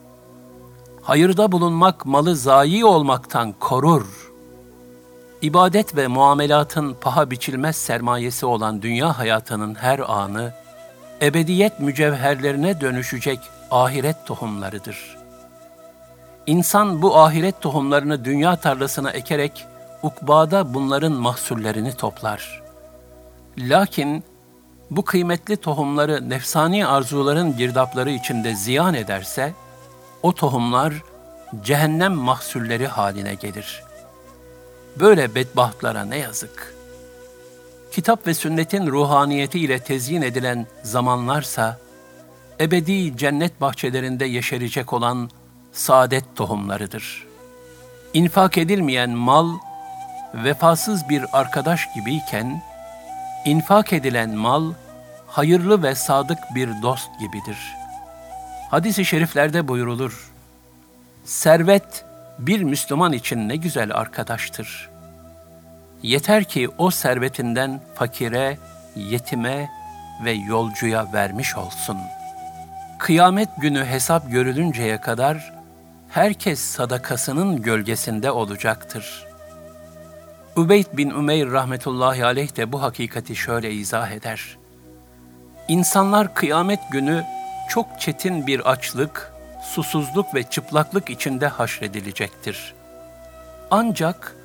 Hayırda 1.03 1.53
bulunmak 1.53 2.07
malı 2.07 2.37
zayi 2.37 2.85
olmaktan 2.85 3.53
korur. 3.53 4.33
İbadet 5.42 5.96
ve 5.96 6.07
muamelatın 6.07 6.96
paha 7.01 7.31
biçilmez 7.31 7.77
sermayesi 7.77 8.46
olan 8.46 8.83
dünya 8.83 9.18
hayatının 9.18 9.75
her 9.75 9.99
anı, 9.99 10.53
ebediyet 11.22 11.81
mücevherlerine 11.81 12.81
dönüşecek 12.81 13.38
ahiret 13.70 14.27
tohumlarıdır. 14.27 15.16
İnsan 16.46 17.03
bu 17.03 17.18
ahiret 17.18 17.61
tohumlarını 17.61 18.25
dünya 18.25 18.57
tarlasına 18.57 19.11
ekerek, 19.11 19.66
ukbada 20.07 20.75
bunların 20.75 21.12
mahsullerini 21.12 21.92
toplar. 21.92 22.62
Lakin 23.59 24.25
bu 24.90 25.05
kıymetli 25.05 25.57
tohumları 25.57 26.31
nefsani 26.31 26.87
arzuların 26.87 27.57
girdapları 27.57 28.11
içinde 28.11 28.55
ziyan 28.55 28.95
ederse, 28.95 29.53
o 30.23 30.35
tohumlar 30.35 30.95
cehennem 31.64 32.12
mahsulleri 32.12 32.87
haline 32.87 33.35
gelir. 33.35 33.83
Böyle 35.01 35.35
bedbahtlara 35.35 36.05
ne 36.05 36.19
yazık. 36.19 36.75
Kitap 37.92 38.27
ve 38.27 38.35
sünnetin 38.35 38.87
ruhaniyeti 38.87 39.61
ile 39.61 39.79
tezyin 39.79 40.23
edilen 40.23 40.66
zamanlarsa, 40.83 41.79
ebedi 42.61 43.16
cennet 43.16 43.61
bahçelerinde 43.61 44.25
yeşerecek 44.25 44.92
olan 44.92 45.31
saadet 45.73 46.25
tohumlarıdır. 46.37 47.27
İnfak 48.14 48.59
edilmeyen 48.59 49.11
mal, 49.11 49.51
vefasız 50.44 51.09
bir 51.09 51.25
arkadaş 51.33 51.94
gibiyken, 51.94 52.62
infak 53.44 53.92
edilen 53.92 54.31
mal, 54.31 54.72
hayırlı 55.27 55.83
ve 55.83 55.94
sadık 55.94 56.38
bir 56.55 56.83
dost 56.83 57.09
gibidir. 57.20 57.59
Hadis-i 58.70 59.05
şeriflerde 59.05 59.68
buyurulur, 59.68 60.31
Servet, 61.25 62.05
bir 62.38 62.62
Müslüman 62.62 63.12
için 63.12 63.49
ne 63.49 63.57
güzel 63.57 63.94
arkadaştır. 63.94 64.90
Yeter 66.03 66.44
ki 66.44 66.68
o 66.79 66.90
servetinden 66.90 67.81
fakire, 67.94 68.59
yetime 68.96 69.70
ve 70.25 70.33
yolcuya 70.33 71.12
vermiş 71.12 71.57
olsun. 71.57 71.99
Kıyamet 72.99 73.49
günü 73.59 73.85
hesap 73.85 74.31
görülünceye 74.31 75.01
kadar 75.01 75.53
herkes 76.09 76.61
sadakasının 76.61 77.62
gölgesinde 77.62 78.31
olacaktır. 78.31 79.26
Übeyd 80.57 80.87
bin 80.92 81.11
Ümeyr 81.11 81.51
rahmetullahi 81.51 82.25
aleyh 82.25 82.57
de 82.57 82.73
bu 82.73 82.83
hakikati 82.83 83.37
şöyle 83.37 83.73
izah 83.73 84.11
eder. 84.11 84.59
İnsanlar 85.69 86.35
kıyamet 86.35 86.81
günü 86.90 87.25
çok 87.69 88.01
çetin 88.01 88.47
bir 88.47 88.71
açlık, 88.71 89.33
susuzluk 89.62 90.35
ve 90.35 90.42
çıplaklık 90.42 91.11
içinde 91.11 91.47
haşredilecektir. 91.49 92.75
Ancak 93.71 94.37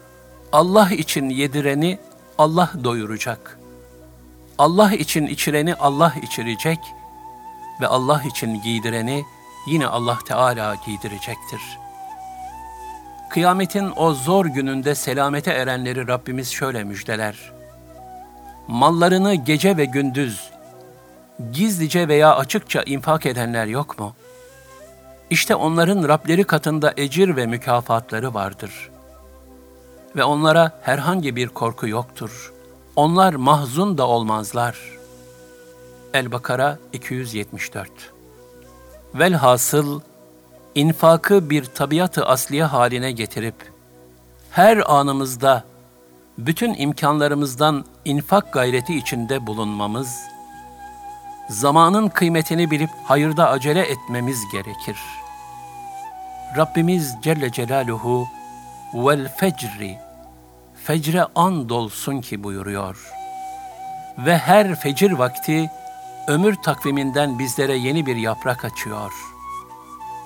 Allah 0.52 0.90
için 0.90 1.30
yedireni 1.30 2.00
Allah 2.38 2.72
doyuracak. 2.84 3.60
Allah 4.58 4.94
için 4.94 5.28
içireni 5.28 5.76
Allah 5.76 6.14
içirecek 6.22 6.80
ve 7.82 7.88
Allah 7.88 8.24
için 8.24 8.62
giydireni 8.62 9.24
yine 9.68 9.88
Allah 9.88 10.18
Teala 10.28 10.76
giydirecektir. 10.86 11.62
Kıyametin 13.32 13.92
o 13.96 14.14
zor 14.14 14.46
gününde 14.46 14.96
selamete 14.96 15.52
erenleri 15.52 16.08
Rabbimiz 16.08 16.52
şöyle 16.52 16.84
müjdeler. 16.84 17.52
Mallarını 18.68 19.36
gece 19.36 19.78
ve 19.78 19.86
gündüz, 19.86 20.50
gizlice 21.52 22.08
veya 22.08 22.36
açıkça 22.36 22.84
infak 22.84 23.26
edenler 23.26 23.66
yok 23.66 24.00
mu? 24.00 24.16
İşte 25.30 25.56
onların 25.56 26.08
Rableri 26.08 26.44
katında 26.44 26.94
ecir 26.98 27.36
ve 27.36 27.46
mükafatları 27.46 28.34
vardır. 28.34 28.90
Ve 30.16 30.24
onlara 30.24 30.80
herhangi 30.82 31.36
bir 31.36 31.48
korku 31.48 31.88
yoktur. 31.88 32.54
Onlar 32.96 33.34
mahzun 33.34 33.98
da 33.98 34.08
olmazlar. 34.08 34.78
El-Bakara 36.14 36.78
274 36.94 37.90
Velhasıl, 39.16 40.02
infakı 40.76 41.50
bir 41.50 41.66
tabiatı 41.66 42.26
asliye 42.26 42.64
haline 42.64 43.12
getirip, 43.12 43.56
her 44.52 44.92
anımızda, 44.92 45.64
bütün 46.38 46.74
imkanlarımızdan 46.74 47.86
infak 48.06 48.54
gayreti 48.54 48.98
içinde 48.98 49.48
bulunmamız, 49.48 50.20
zamanın 51.50 52.10
kıymetini 52.10 52.72
bilip 52.72 52.90
hayırda 53.06 53.50
acele 53.50 53.82
etmemiz 53.82 54.40
gerekir. 54.52 54.98
Rabbimiz 56.58 57.16
Celle 57.22 57.52
Celaluhu, 57.52 58.28
vel 58.94 59.36
fecri, 59.38 59.98
fecre 60.86 61.26
and 61.36 61.70
olsun 61.70 62.22
ki 62.22 62.44
buyuruyor. 62.44 63.12
Ve 64.18 64.38
her 64.38 64.76
fecir 64.76 65.12
vakti, 65.12 65.70
ömür 66.28 66.56
takviminden 66.56 67.40
bizlere 67.40 67.78
yeni 67.78 68.06
bir 68.06 68.16
yaprak 68.16 68.66
açıyor. 68.66 69.31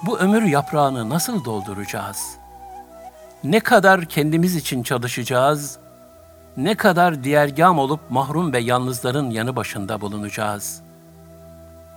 Bu 0.05 0.19
ömür 0.19 0.41
yaprağını 0.41 1.09
nasıl 1.09 1.45
dolduracağız? 1.45 2.37
Ne 3.43 3.59
kadar 3.59 4.05
kendimiz 4.05 4.55
için 4.55 4.83
çalışacağız, 4.83 5.77
ne 6.57 6.75
kadar 6.75 7.23
diğergam 7.23 7.79
olup 7.79 7.99
mahrum 8.09 8.53
ve 8.53 8.59
yalnızların 8.59 9.29
yanı 9.29 9.55
başında 9.55 10.01
bulunacağız. 10.01 10.81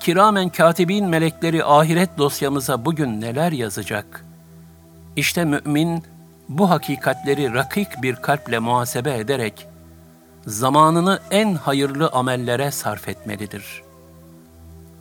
Kiramen 0.00 0.48
katibin 0.48 1.06
melekleri 1.06 1.64
ahiret 1.64 2.18
dosyamıza 2.18 2.84
bugün 2.84 3.20
neler 3.20 3.52
yazacak? 3.52 4.24
İşte 5.16 5.44
mümin 5.44 6.02
bu 6.48 6.70
hakikatleri 6.70 7.54
rakik 7.54 8.02
bir 8.02 8.16
kalple 8.16 8.58
muhasebe 8.58 9.18
ederek 9.18 9.68
zamanını 10.46 11.20
en 11.30 11.54
hayırlı 11.54 12.08
amellere 12.08 12.70
sarf 12.70 13.08
etmelidir.'' 13.08 13.88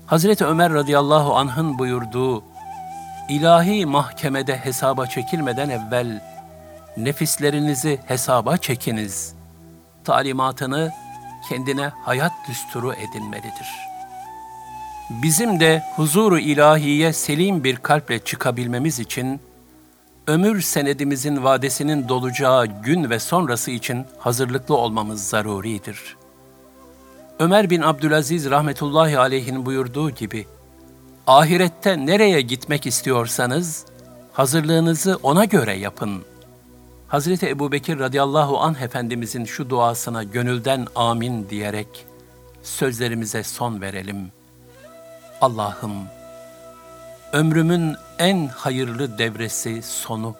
Hazreti 0.07 0.45
Ömer 0.45 0.73
radıyallahu 0.73 1.35
anh'ın 1.35 1.79
buyurduğu 1.79 2.43
ilahi 3.29 3.85
mahkemede 3.85 4.57
hesaba 4.57 5.07
çekilmeden 5.07 5.69
evvel 5.69 6.21
nefislerinizi 6.97 7.99
hesaba 8.05 8.57
çekiniz. 8.57 9.33
Talimatını 10.03 10.91
kendine 11.49 11.91
hayat 12.03 12.31
düsturu 12.49 12.93
edinmelidir. 12.93 13.67
Bizim 15.09 15.59
de 15.59 15.83
huzuru 15.95 16.39
ilahiye 16.39 17.13
selim 17.13 17.63
bir 17.63 17.75
kalple 17.75 18.19
çıkabilmemiz 18.19 18.99
için 18.99 19.41
ömür 20.27 20.61
senedimizin 20.61 21.43
vadesinin 21.43 22.09
dolacağı 22.09 22.65
gün 22.65 23.09
ve 23.09 23.19
sonrası 23.19 23.71
için 23.71 24.05
hazırlıklı 24.19 24.77
olmamız 24.77 25.29
zaruridir.'' 25.29 26.27
Ömer 27.39 27.69
bin 27.69 27.81
Abdülaziz 27.81 28.49
rahmetullahi 28.49 29.19
aleyhin 29.19 29.65
buyurduğu 29.65 30.09
gibi, 30.09 30.45
ahirette 31.27 32.05
nereye 32.05 32.41
gitmek 32.41 32.85
istiyorsanız, 32.85 33.85
hazırlığınızı 34.33 35.19
ona 35.23 35.45
göre 35.45 35.73
yapın. 35.73 36.25
Hazreti 37.07 37.49
Ebu 37.49 37.71
Bekir 37.71 37.99
radıyallahu 37.99 38.59
anh 38.59 38.81
Efendimizin 38.81 39.45
şu 39.45 39.69
duasına 39.69 40.23
gönülden 40.23 40.87
amin 40.95 41.49
diyerek, 41.49 42.05
sözlerimize 42.63 43.43
son 43.43 43.81
verelim. 43.81 44.31
Allah'ım, 45.41 45.93
ömrümün 47.33 47.95
en 48.19 48.47
hayırlı 48.47 49.17
devresi 49.17 49.81
sonu, 49.81 50.35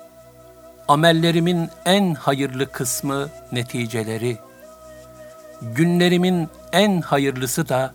amellerimin 0.88 1.70
en 1.86 2.14
hayırlı 2.14 2.72
kısmı 2.72 3.30
neticeleri, 3.52 4.38
günlerimin 5.62 6.50
en 6.72 7.02
hayırlısı 7.02 7.70
da 7.70 7.94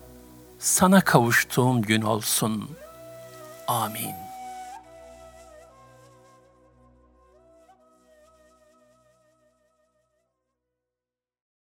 sana 0.59 1.01
kavuştuğum 1.01 1.83
gün 1.83 2.03
olsun. 2.03 2.71
Amin. 3.73 4.22